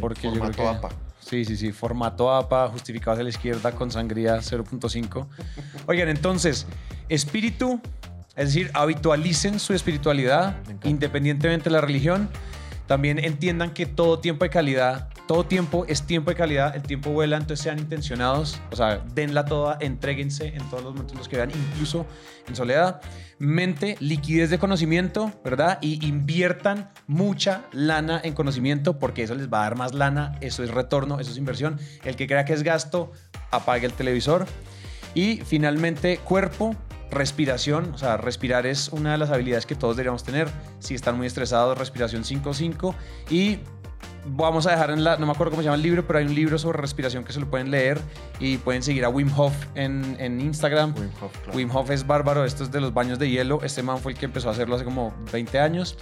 [0.00, 0.62] Porque yo creo que.
[0.78, 0.88] APA.
[1.32, 1.72] Sí, sí, sí.
[1.72, 5.26] Formato APA, justificados a la izquierda con sangría 0.5.
[5.86, 6.66] Oigan, entonces,
[7.08, 7.80] espíritu,
[8.36, 12.28] es decir, habitualicen su espiritualidad, independientemente de la religión.
[12.86, 17.08] También entiendan que todo tiempo de calidad, todo tiempo es tiempo de calidad, el tiempo
[17.08, 21.26] vuela, entonces sean intencionados, o sea, denla toda, entréguense en todos los momentos en los
[21.26, 22.04] que vean, incluso
[22.46, 23.00] en soledad.
[23.38, 25.78] Mente, liquidez de conocimiento, ¿verdad?
[25.80, 30.62] Y inviertan mucha lana en conocimiento porque eso les va a dar más lana, eso
[30.64, 31.80] es retorno, eso es inversión.
[32.04, 33.10] El que crea que es gasto,
[33.50, 34.44] apague el televisor.
[35.14, 36.76] Y finalmente, cuerpo,
[37.10, 37.92] respiración.
[37.94, 40.50] O sea, respirar es una de las habilidades que todos deberíamos tener.
[40.78, 42.94] Si están muy estresados, respiración 5-5.
[43.30, 43.60] Y
[44.24, 46.24] vamos a dejar en la, no me acuerdo cómo se llama el libro, pero hay
[46.26, 48.00] un libro sobre respiración que se lo pueden leer
[48.38, 50.94] y pueden seguir a Wim Hof en, en Instagram.
[50.96, 51.56] Wim Hof, claro.
[51.58, 53.60] Wim Hof es bárbaro, esto es de los baños de hielo.
[53.62, 55.98] Este man fue el que empezó a hacerlo hace como 20 años.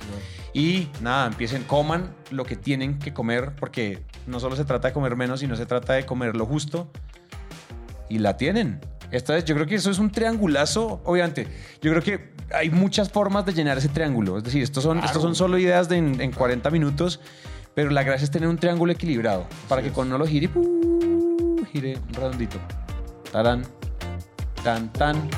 [0.53, 4.95] Y nada, empiecen, coman lo que tienen que comer, porque no solo se trata de
[4.95, 6.91] comer menos, sino se trata de comer lo justo.
[8.09, 8.81] Y la tienen.
[9.13, 11.47] Esta vez, yo creo que eso es un triangulazo, obviamente.
[11.81, 14.39] Yo creo que hay muchas formas de llenar ese triángulo.
[14.39, 15.07] Es decir, estos son, Claro.
[15.07, 17.21] estos son solo ideas de en, en 40 minutos,
[17.75, 19.95] pero la gracia es tener un triángulo equilibrado para que es.
[19.95, 21.65] cuando uno lo gire, ¡puu!
[21.73, 22.59] gire redondito.
[23.31, 23.63] Tarán,
[24.65, 25.29] tan, tan.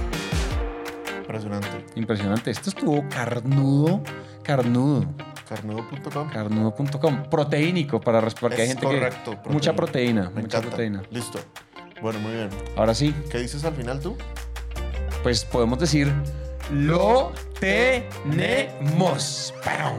[1.20, 1.84] Impresionante.
[1.96, 2.50] Impresionante.
[2.50, 4.02] Esto estuvo carnudo,
[4.42, 5.06] carnudo.
[5.48, 6.28] Carnudo.com.
[6.30, 7.22] Carnudo.com.
[7.24, 9.50] Proteínico para porque hay Es gente correcto, que.
[9.50, 10.30] Mucha proteína.
[10.30, 10.68] Me mucha encanta.
[10.68, 11.02] proteína.
[11.10, 11.38] Listo.
[12.00, 12.48] Bueno, muy bien.
[12.76, 14.16] Ahora sí, ¿Qué dices al final tú?
[15.22, 16.10] pues podemos decir.
[16.72, 19.52] Lo tenemos.
[19.64, 19.98] ¡Pam!